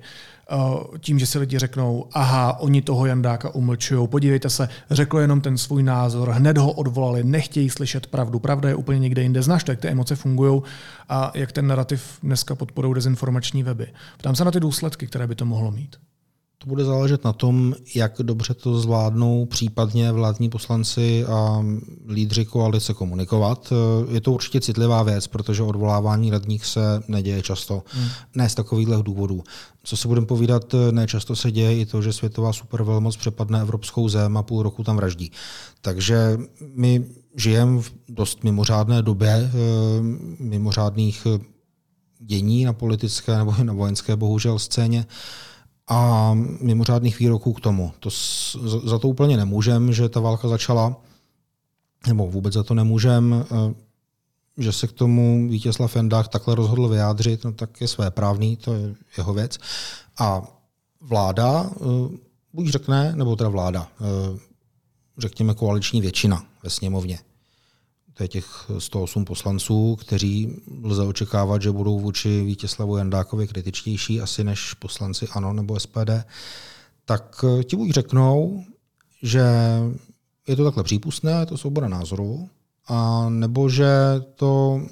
uh, 0.52 0.98
tím, 0.98 1.18
že 1.18 1.26
si 1.26 1.38
lidi 1.38 1.59
řeknou, 1.59 2.06
aha, 2.12 2.61
oni 2.61 2.83
toho 2.83 3.06
Jandáka 3.06 3.54
umlčují, 3.54 4.09
podívejte 4.09 4.50
se, 4.50 4.68
řekl 4.90 5.18
jenom 5.18 5.40
ten 5.40 5.59
svůj 5.59 5.83
názor, 5.83 6.30
hned 6.30 6.59
ho 6.59 6.72
odvolali, 6.72 7.24
nechtějí 7.24 7.70
slyšet 7.70 8.06
pravdu, 8.06 8.38
pravda 8.38 8.68
je 8.68 8.74
úplně 8.74 8.98
někde 8.98 9.22
jinde. 9.22 9.42
Znáš 9.42 9.64
to, 9.64 9.72
jak 9.72 9.80
ty 9.80 9.88
emoce 9.88 10.16
fungují 10.16 10.62
a 11.09 11.33
jak 11.35 11.52
ten 11.52 11.66
narrativ 11.66 12.18
dneska 12.22 12.54
podporují 12.54 12.94
dezinformační 12.94 13.62
weby. 13.62 13.87
Ptám 14.18 14.37
se 14.37 14.44
na 14.44 14.50
ty 14.50 14.61
důsledky, 14.61 15.06
které 15.06 15.26
by 15.26 15.35
to 15.35 15.44
mohlo 15.44 15.70
mít. 15.70 15.96
To 16.62 16.68
bude 16.68 16.85
záležet 16.85 17.25
na 17.25 17.33
tom, 17.33 17.75
jak 17.94 18.12
dobře 18.23 18.55
to 18.55 18.81
zvládnou 18.81 19.46
případně 19.46 20.12
vládní 20.12 20.49
poslanci 20.49 21.25
a 21.25 21.64
lídři 22.09 22.44
koalice 22.44 22.94
komunikovat. 22.94 23.73
Je 24.11 24.20
to 24.20 24.33
určitě 24.33 24.61
citlivá 24.61 25.03
věc, 25.03 25.27
protože 25.27 25.62
odvolávání 25.62 26.31
radních 26.31 26.66
se 26.66 26.81
neděje 27.09 27.42
často. 27.42 27.83
Hmm. 27.87 28.09
Ne 28.35 28.49
z 28.49 28.55
takovýchhle 28.55 29.03
důvodů. 29.03 29.42
Co 29.83 29.96
si 29.96 30.09
budeme 30.09 30.27
povídat, 30.27 30.75
nečasto 30.90 31.37
se 31.37 31.51
děje 31.51 31.79
i 31.79 31.87
to, 31.87 32.03
že 32.03 32.12
světová 32.12 32.53
supervelmoc 32.53 33.16
přepadne 33.16 33.61
evropskou 33.61 34.09
zem 34.09 34.37
a 34.37 34.42
půl 34.42 34.62
roku 34.62 34.85
tam 34.85 34.96
vraždí. 34.96 35.33
Takže 35.81 36.38
my 36.75 37.05
žijeme 37.37 37.83
v 37.83 37.92
dost 38.09 38.44
mimořádné 38.44 39.03
době, 39.03 39.31
eh, 39.31 39.53
mimořádných 40.38 41.27
dění 42.18 42.64
na 42.64 42.73
politické 42.73 43.38
nebo 43.38 43.55
na 43.62 43.73
vojenské 43.73 44.16
bohužel 44.16 44.59
scéně 44.59 45.07
a 45.90 46.31
mimořádných 46.61 47.18
výroků 47.18 47.53
k 47.53 47.61
tomu. 47.61 47.92
To 48.00 48.11
za 48.85 48.98
to 48.98 49.09
úplně 49.09 49.37
nemůžem, 49.37 49.92
že 49.92 50.09
ta 50.09 50.20
válka 50.20 50.48
začala, 50.48 50.96
nebo 52.07 52.26
vůbec 52.26 52.55
za 52.55 52.62
to 52.62 52.74
nemůžem, 52.74 53.46
eh, 53.50 53.74
že 54.59 54.72
se 54.72 54.87
k 54.87 54.92
tomu 54.92 55.48
Vítězslav 55.48 55.96
Jandák 55.96 56.29
takhle 56.29 56.55
rozhodl 56.55 56.88
vyjádřit, 56.88 57.44
no 57.44 57.53
tak 57.53 57.81
je 57.81 57.88
své 57.88 58.11
právný, 58.11 58.57
to 58.57 58.74
je 58.74 58.94
jeho 59.16 59.35
věc. 59.35 59.59
A 60.18 60.42
vláda 61.00 61.70
eh, 61.70 61.85
buď 62.53 62.68
řekne, 62.68 63.12
nebo 63.16 63.37
teda 63.37 63.50
vláda, 63.50 63.88
eh, 64.00 64.38
řekněme 65.18 65.55
koaliční 65.55 66.00
většina 66.00 66.44
ve 66.62 66.70
sněmovně, 66.70 67.18
to 68.14 68.23
je 68.23 68.29
těch 68.29 68.70
108 68.79 69.25
poslanců, 69.25 69.96
kteří 69.96 70.57
lze 70.83 71.03
očekávat, 71.03 71.62
že 71.62 71.70
budou 71.70 72.01
vůči 72.01 72.44
Vítězslavu 72.44 72.96
Jandákovi 72.96 73.49
kritičtější 73.49 74.20
asi 74.20 74.44
než 74.44 74.75
poslanci 74.75 75.29
ANO 75.29 75.53
nebo 75.53 75.81
SPD, 75.81 76.11
tak 77.05 77.44
eh, 77.44 77.64
ti 77.64 77.77
buď 77.77 77.90
řeknou, 77.90 78.64
že 79.23 79.44
je 80.46 80.57
to 80.57 80.64
takhle 80.64 80.85
přípustné, 80.85 81.33
je 81.33 81.46
to 81.46 81.59
svoboda 81.59 81.88
názoru, 81.88 82.49
a 82.88 83.29
nebo 83.29 83.68
že 83.68 83.90
to 84.35 84.83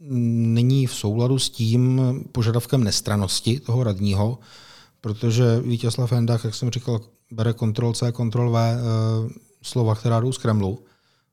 není 0.00 0.86
v 0.86 0.94
souladu 0.94 1.38
s 1.38 1.50
tím 1.50 2.00
požadavkem 2.32 2.84
nestranosti 2.84 3.60
toho 3.60 3.84
radního, 3.84 4.38
protože 5.00 5.60
Vítězslav 5.60 6.12
Jandák, 6.12 6.44
jak 6.44 6.54
jsem 6.54 6.70
říkal, 6.70 7.00
bere 7.30 7.52
kontrol 7.52 7.92
C, 7.92 8.12
kontrol 8.12 8.50
V 8.50 8.56
e, 8.56 8.76
slova, 9.62 9.94
která 9.94 10.20
jdou 10.20 10.32
z 10.32 10.38
Kremlu 10.38 10.78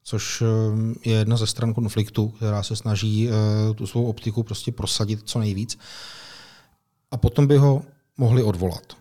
což 0.08 0.42
eh, 0.42 1.10
je 1.10 1.16
jedna 1.16 1.38
ze 1.38 1.48
stran 1.48 1.74
konfliktu, 1.74 2.28
která 2.28 2.64
se 2.64 2.76
snaží 2.76 3.30
eh, 3.30 3.74
tu 3.74 3.88
svou 3.88 4.06
optiku 4.06 4.44
prostě 4.44 4.72
prosadit 4.72 5.20
co 5.24 5.40
nejvíc. 5.40 5.78
A 7.12 7.18
potom 7.18 7.48
by 7.48 7.58
ho 7.58 7.82
mohli 8.18 8.44
odvolat. 8.44 8.98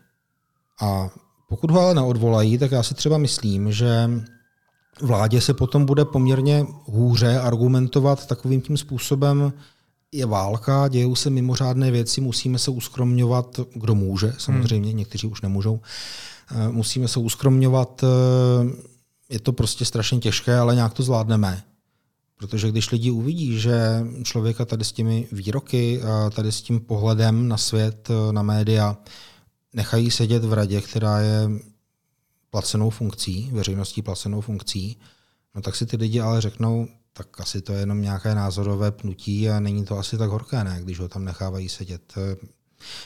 A 0.81 1.09
pokud 1.49 1.71
ho 1.71 1.81
ale 1.81 1.95
neodvolají, 1.95 2.59
tak 2.59 2.73
já 2.73 2.83
si 2.83 2.95
třeba 2.95 3.19
myslím, 3.19 3.73
že 3.73 4.11
vládě 5.01 5.41
se 5.41 5.55
potom 5.55 5.87
bude 5.87 6.05
poměrně 6.05 6.67
hůře 6.85 7.41
argumentovat 7.41 8.27
takovým 8.27 8.61
tím 8.61 8.77
způsobem, 8.77 9.53
je 10.13 10.27
válka, 10.27 10.89
dějou 10.89 11.15
se 11.15 11.31
mimořádné 11.31 11.91
věci, 11.91 12.21
musíme 12.21 12.59
se 12.59 12.71
uskromňovat, 12.71 13.61
kdo 13.75 13.95
může, 13.95 14.33
samozřejmě, 14.39 14.89
hmm. 14.89 14.99
někteří 14.99 15.27
už 15.27 15.41
nemůžou. 15.41 15.81
Eh, 16.51 16.69
musíme 16.69 17.09
se 17.09 17.21
uskromňovat 17.21 18.05
je 19.29 19.41
to 19.41 19.53
prostě 19.53 19.85
strašně 19.85 20.19
těžké, 20.19 20.59
ale 20.59 20.75
nějak 20.75 20.95
to 20.95 21.03
zvládneme. 21.03 21.65
Protože 22.37 22.69
když 22.69 22.91
lidi 22.91 23.11
uvidí, 23.11 23.61
že 23.61 24.07
člověka 24.23 24.65
tady 24.65 24.85
s 24.85 24.93
těmi 24.93 25.29
výroky, 25.33 26.01
tady 26.35 26.53
s 26.53 26.63
tím 26.63 26.81
pohledem 26.81 27.49
na 27.49 27.57
svět, 27.57 28.09
na 28.31 28.43
média, 28.43 28.97
nechají 29.73 30.11
sedět 30.11 30.45
v 30.45 30.53
radě, 30.53 30.81
která 30.81 31.21
je 31.21 31.49
placenou 32.51 32.91
funkcí, 32.91 33.51
veřejností 33.53 34.03
placenou 34.03 34.41
funkcí, 34.41 34.97
no 35.55 35.63
tak 35.63 35.77
si 35.77 35.87
ty 35.87 35.97
lidi 35.97 36.21
ale 36.21 36.41
řeknou, 36.41 36.89
tak 37.13 37.41
asi 37.41 37.63
to 37.63 37.73
je 37.73 37.81
jenom 37.81 38.03
nějaké 38.03 38.35
názorové 38.35 38.91
pnutí 38.91 39.51
a 39.51 39.61
není 39.61 39.85
to 39.85 39.99
asi 39.99 40.19
tak 40.19 40.31
horké, 40.31 40.65
ne, 40.65 40.79
když 40.83 41.01
ho 41.01 41.09
tam 41.09 41.25
nechávají 41.25 41.69
sedět. 41.69 42.15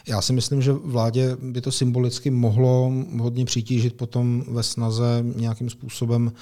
Já 0.07 0.23
si 0.23 0.33
myslím, 0.33 0.63
že 0.63 0.73
vládě 0.73 1.37
by 1.43 1.61
to 1.61 1.73
symbolicky 1.73 2.31
mohlo 2.31 2.93
hodně 3.19 3.45
přitížit 3.45 3.97
potom 3.97 4.45
ve 4.49 4.63
snaze 4.63 5.25
nějakým 5.37 5.71
způsobem 5.71 6.33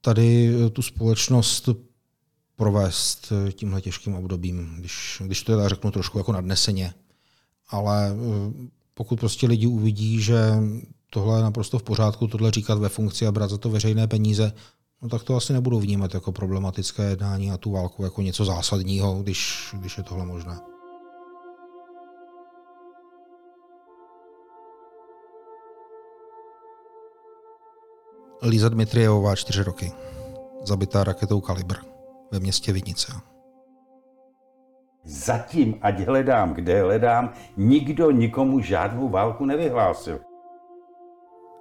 tady 0.00 0.54
tu 0.72 0.82
společnost 0.82 1.68
provést 2.56 3.32
tímhle 3.52 3.80
těžkým 3.80 4.14
obdobím, 4.14 4.74
když, 4.78 5.22
když 5.26 5.42
to 5.42 5.52
teda 5.52 5.68
řeknu 5.68 5.90
trošku 5.90 6.18
jako 6.18 6.32
nadneseně. 6.32 6.94
Ale 7.68 8.10
eh, 8.10 8.68
pokud 8.94 9.20
prostě 9.20 9.46
lidi 9.46 9.66
uvidí, 9.66 10.20
že 10.20 10.38
tohle 11.10 11.38
je 11.38 11.42
naprosto 11.42 11.78
v 11.78 11.82
pořádku, 11.82 12.26
tohle 12.26 12.50
říkat 12.50 12.78
ve 12.78 12.88
funkci 12.88 13.26
a 13.26 13.32
brát 13.32 13.50
za 13.50 13.58
to 13.58 13.70
veřejné 13.70 14.06
peníze, 14.06 14.52
no 15.02 15.08
tak 15.08 15.22
to 15.22 15.36
asi 15.36 15.52
nebudou 15.52 15.80
vnímat 15.80 16.14
jako 16.14 16.32
problematické 16.32 17.02
jednání 17.02 17.50
a 17.50 17.56
tu 17.56 17.70
válku 17.70 18.04
jako 18.04 18.22
něco 18.22 18.44
zásadního, 18.44 19.22
když, 19.22 19.68
když 19.78 19.98
je 19.98 20.02
tohle 20.02 20.26
možné. 20.26 20.75
Líza 28.42 28.68
Dmitrievová, 28.68 29.36
čtyři 29.36 29.62
roky. 29.62 29.92
Zabitá 30.64 31.04
raketou 31.04 31.40
Kalibr 31.40 31.76
ve 32.32 32.40
městě 32.40 32.72
Vinice. 32.72 33.12
Zatím, 35.04 35.78
ať 35.82 36.00
hledám, 36.00 36.54
kde 36.54 36.82
hledám, 36.82 37.32
nikdo 37.56 38.10
nikomu 38.10 38.60
žádnou 38.60 39.08
válku 39.08 39.44
nevyhlásil. 39.44 40.20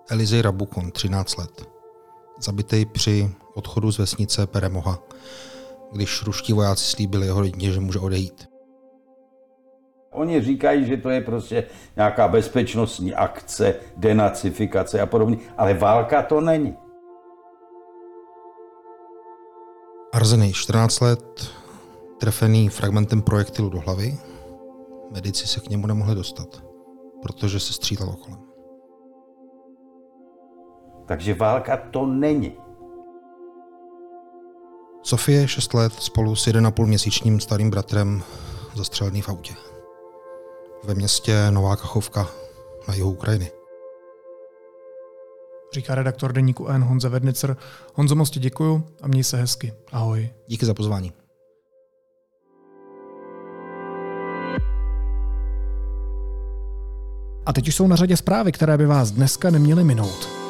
Elizej 0.09 0.41
Rabukon, 0.41 0.91
13 0.91 1.37
let. 1.37 1.65
Zabitý 2.39 2.85
při 2.85 3.31
odchodu 3.53 3.91
z 3.91 3.97
vesnice 3.97 4.47
Peremoha, 4.47 4.99
když 5.91 6.23
ruští 6.23 6.53
vojáci 6.53 6.85
slíbili 6.85 7.25
jeho 7.25 7.41
rodině, 7.41 7.71
že 7.71 7.79
může 7.79 7.99
odejít. 7.99 8.54
Oni 10.15 10.41
říkají, 10.41 10.85
že 10.85 10.97
to 10.97 11.09
je 11.09 11.21
prostě 11.21 11.63
nějaká 11.95 12.27
bezpečnostní 12.27 13.13
akce, 13.13 13.75
denacifikace 13.97 15.01
a 15.01 15.05
podobně, 15.05 15.37
ale 15.57 15.73
válka 15.73 16.21
to 16.21 16.41
není. 16.41 16.77
Arzenej, 20.13 20.53
14 20.53 20.99
let, 20.99 21.51
trefený 22.19 22.69
fragmentem 22.69 23.21
projektilu 23.21 23.69
do 23.69 23.79
hlavy. 23.79 24.17
Medici 25.11 25.47
se 25.47 25.59
k 25.59 25.69
němu 25.69 25.87
nemohli 25.87 26.15
dostat, 26.15 26.63
protože 27.21 27.59
se 27.59 27.73
střílelo 27.73 28.15
kolem. 28.15 28.39
Takže 31.05 31.33
válka 31.33 31.77
to 31.77 32.05
není. 32.05 32.57
Sofie, 35.03 35.47
6 35.47 35.73
let, 35.73 35.93
spolu 35.93 36.35
s 36.35 36.47
1,5 36.47 36.85
měsíčním 36.85 37.39
starým 37.39 37.69
bratrem 37.69 38.23
zastřelený 38.75 39.21
v 39.21 39.29
autě. 39.29 39.53
Ve 40.85 40.95
městě 40.95 41.51
Nová 41.51 41.75
Kachovka 41.75 42.27
na 42.87 42.93
jihu 42.93 43.11
Ukrajiny. 43.11 43.51
Říká 45.73 45.95
redaktor 45.95 46.33
deníku 46.33 46.67
N 46.67 46.83
Honza 46.83 47.09
Vednicer. 47.09 47.57
Honzo, 47.93 48.15
moc 48.15 48.29
ti 48.29 48.39
děkuju 48.39 48.83
a 49.01 49.07
měj 49.07 49.23
se 49.23 49.37
hezky. 49.37 49.73
Ahoj. 49.91 50.29
Díky 50.47 50.65
za 50.65 50.73
pozvání. 50.73 51.13
A 57.45 57.53
teď 57.53 57.67
už 57.67 57.75
jsou 57.75 57.87
na 57.87 57.95
řadě 57.95 58.17
zprávy, 58.17 58.51
které 58.51 58.77
by 58.77 58.85
vás 58.85 59.11
dneska 59.11 59.49
neměly 59.49 59.83
minout. 59.83 60.44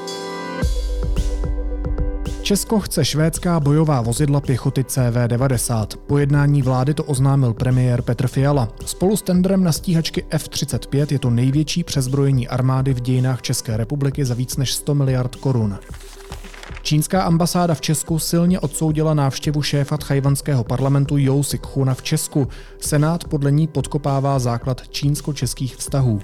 Česko 2.45 2.79
chce 2.79 3.05
švédská 3.05 3.60
bojová 3.60 4.01
vozidla 4.01 4.41
pěchoty 4.41 4.81
CV-90. 4.84 5.88
Po 6.08 6.17
jednání 6.17 6.62
vlády 6.62 6.93
to 6.93 7.03
oznámil 7.03 7.53
premiér 7.53 8.01
Petr 8.01 8.27
Fiala. 8.27 8.69
Spolu 8.86 9.17
s 9.17 9.21
tendrem 9.21 9.63
na 9.63 9.71
stíhačky 9.71 10.25
F-35 10.29 11.08
je 11.12 11.19
to 11.19 11.29
největší 11.29 11.84
přezbrojení 11.84 12.47
armády 12.47 12.93
v 12.93 12.99
dějinách 12.99 13.41
České 13.41 13.77
republiky 13.77 14.25
za 14.25 14.34
víc 14.34 14.58
než 14.58 14.73
100 14.73 14.95
miliard 14.95 15.36
korun. 15.36 15.77
Čínská 16.81 17.21
ambasáda 17.21 17.73
v 17.73 17.81
Česku 17.81 18.19
silně 18.19 18.60
odsoudila 18.60 19.13
návštěvu 19.13 19.62
šéfa 19.62 19.97
tchajvanského 19.97 20.63
parlamentu 20.63 21.17
Jou 21.17 21.43
Sikchuna 21.43 21.93
v 21.93 22.01
Česku. 22.01 22.47
Senát 22.79 23.23
podle 23.23 23.51
ní 23.51 23.67
podkopává 23.67 24.39
základ 24.39 24.81
čínsko-českých 24.89 25.75
vztahů. 25.75 26.21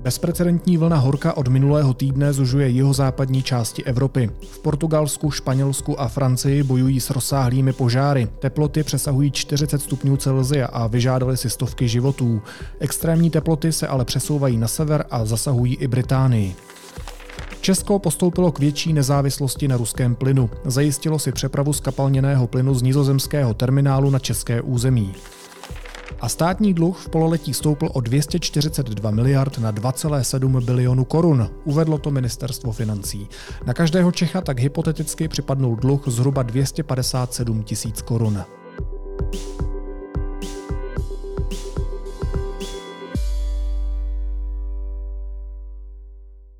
Bezprecedentní 0.00 0.76
vlna 0.76 0.96
horka 0.96 1.36
od 1.36 1.48
minulého 1.48 1.94
týdne 1.94 2.32
zužuje 2.32 2.68
jihozápadní 2.68 3.42
části 3.42 3.84
Evropy. 3.84 4.30
V 4.50 4.58
Portugalsku, 4.58 5.30
Španělsku 5.30 6.00
a 6.00 6.08
Francii 6.08 6.62
bojují 6.62 7.00
s 7.00 7.10
rozsáhlými 7.10 7.72
požáry. 7.72 8.28
Teploty 8.38 8.82
přesahují 8.82 9.30
40 9.30 9.82
stupňů 9.82 10.16
Celsia 10.16 10.66
a 10.66 10.86
vyžádaly 10.86 11.36
si 11.36 11.50
stovky 11.50 11.88
životů. 11.88 12.42
Extrémní 12.80 13.30
teploty 13.30 13.72
se 13.72 13.86
ale 13.86 14.04
přesouvají 14.04 14.56
na 14.56 14.68
sever 14.68 15.04
a 15.10 15.24
zasahují 15.24 15.74
i 15.74 15.86
Británii. 15.86 16.54
Česko 17.60 17.98
postoupilo 17.98 18.52
k 18.52 18.58
větší 18.58 18.92
nezávislosti 18.92 19.68
na 19.68 19.76
ruském 19.76 20.14
plynu. 20.14 20.50
Zajistilo 20.64 21.18
si 21.18 21.32
přepravu 21.32 21.72
skapalněného 21.72 22.46
plynu 22.46 22.74
z 22.74 22.82
nizozemského 22.82 23.54
terminálu 23.54 24.10
na 24.10 24.18
české 24.18 24.60
území. 24.60 25.14
A 26.20 26.28
státní 26.28 26.74
dluh 26.74 26.98
v 26.98 27.08
pololetí 27.08 27.54
stoupl 27.54 27.88
o 27.92 28.00
242 28.00 29.10
miliard 29.10 29.58
na 29.58 29.72
2,7 29.72 30.64
bilionu 30.64 31.04
korun, 31.04 31.50
uvedlo 31.64 31.98
to 31.98 32.10
ministerstvo 32.10 32.72
financí. 32.72 33.28
Na 33.66 33.74
každého 33.74 34.12
Čecha 34.12 34.40
tak 34.40 34.58
hypoteticky 34.58 35.28
připadnul 35.28 35.76
dluh 35.76 36.02
zhruba 36.06 36.42
257 36.42 37.62
tisíc 37.62 38.02
korun. 38.02 38.44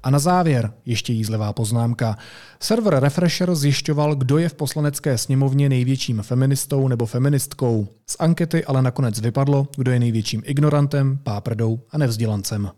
A 0.06 0.10
na 0.10 0.18
závěr 0.18 0.72
ještě 0.84 1.12
jízlivá 1.12 1.52
poznámka. 1.52 2.16
Server 2.60 3.00
Refresher 3.00 3.54
zjišťoval, 3.54 4.14
kdo 4.14 4.38
je 4.38 4.48
v 4.48 4.54
poslanecké 4.54 5.18
sněmovně 5.18 5.68
největším 5.68 6.22
feministou 6.22 6.88
nebo 6.88 7.06
feministkou. 7.06 7.88
Z 8.06 8.16
ankety 8.18 8.64
ale 8.64 8.82
nakonec 8.82 9.20
vypadlo, 9.20 9.68
kdo 9.76 9.90
je 9.92 9.98
největším 9.98 10.42
ignorantem, 10.44 11.18
páprdou 11.22 11.80
a 11.90 11.98
nevzdělancem. 11.98 12.70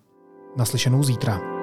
Naslyšenou 0.56 1.02
zítra. 1.02 1.57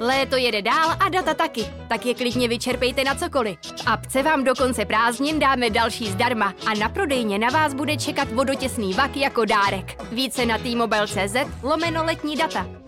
Léto 0.00 0.36
jede 0.36 0.62
dál 0.62 0.96
a 1.00 1.08
data 1.08 1.34
taky, 1.34 1.66
tak 1.88 2.06
je 2.06 2.14
klidně 2.14 2.48
vyčerpejte 2.48 3.04
na 3.04 3.14
cokoliv. 3.14 3.58
V 3.62 3.86
apce 3.86 4.22
vám 4.22 4.44
do 4.44 4.54
konce 4.54 4.84
prázdnin 4.84 5.38
dáme 5.38 5.70
další 5.70 6.06
zdarma 6.06 6.54
a 6.66 6.74
na 6.74 6.88
prodejně 6.88 7.38
na 7.38 7.48
vás 7.48 7.74
bude 7.74 7.96
čekat 7.96 8.32
vodotěsný 8.32 8.92
vak 8.94 9.16
jako 9.16 9.44
dárek. 9.44 10.02
Více 10.12 10.46
na 10.46 10.58
t-mobile.cz 10.58 11.36
lomeno 11.62 12.04
letní 12.04 12.36
data. 12.36 12.83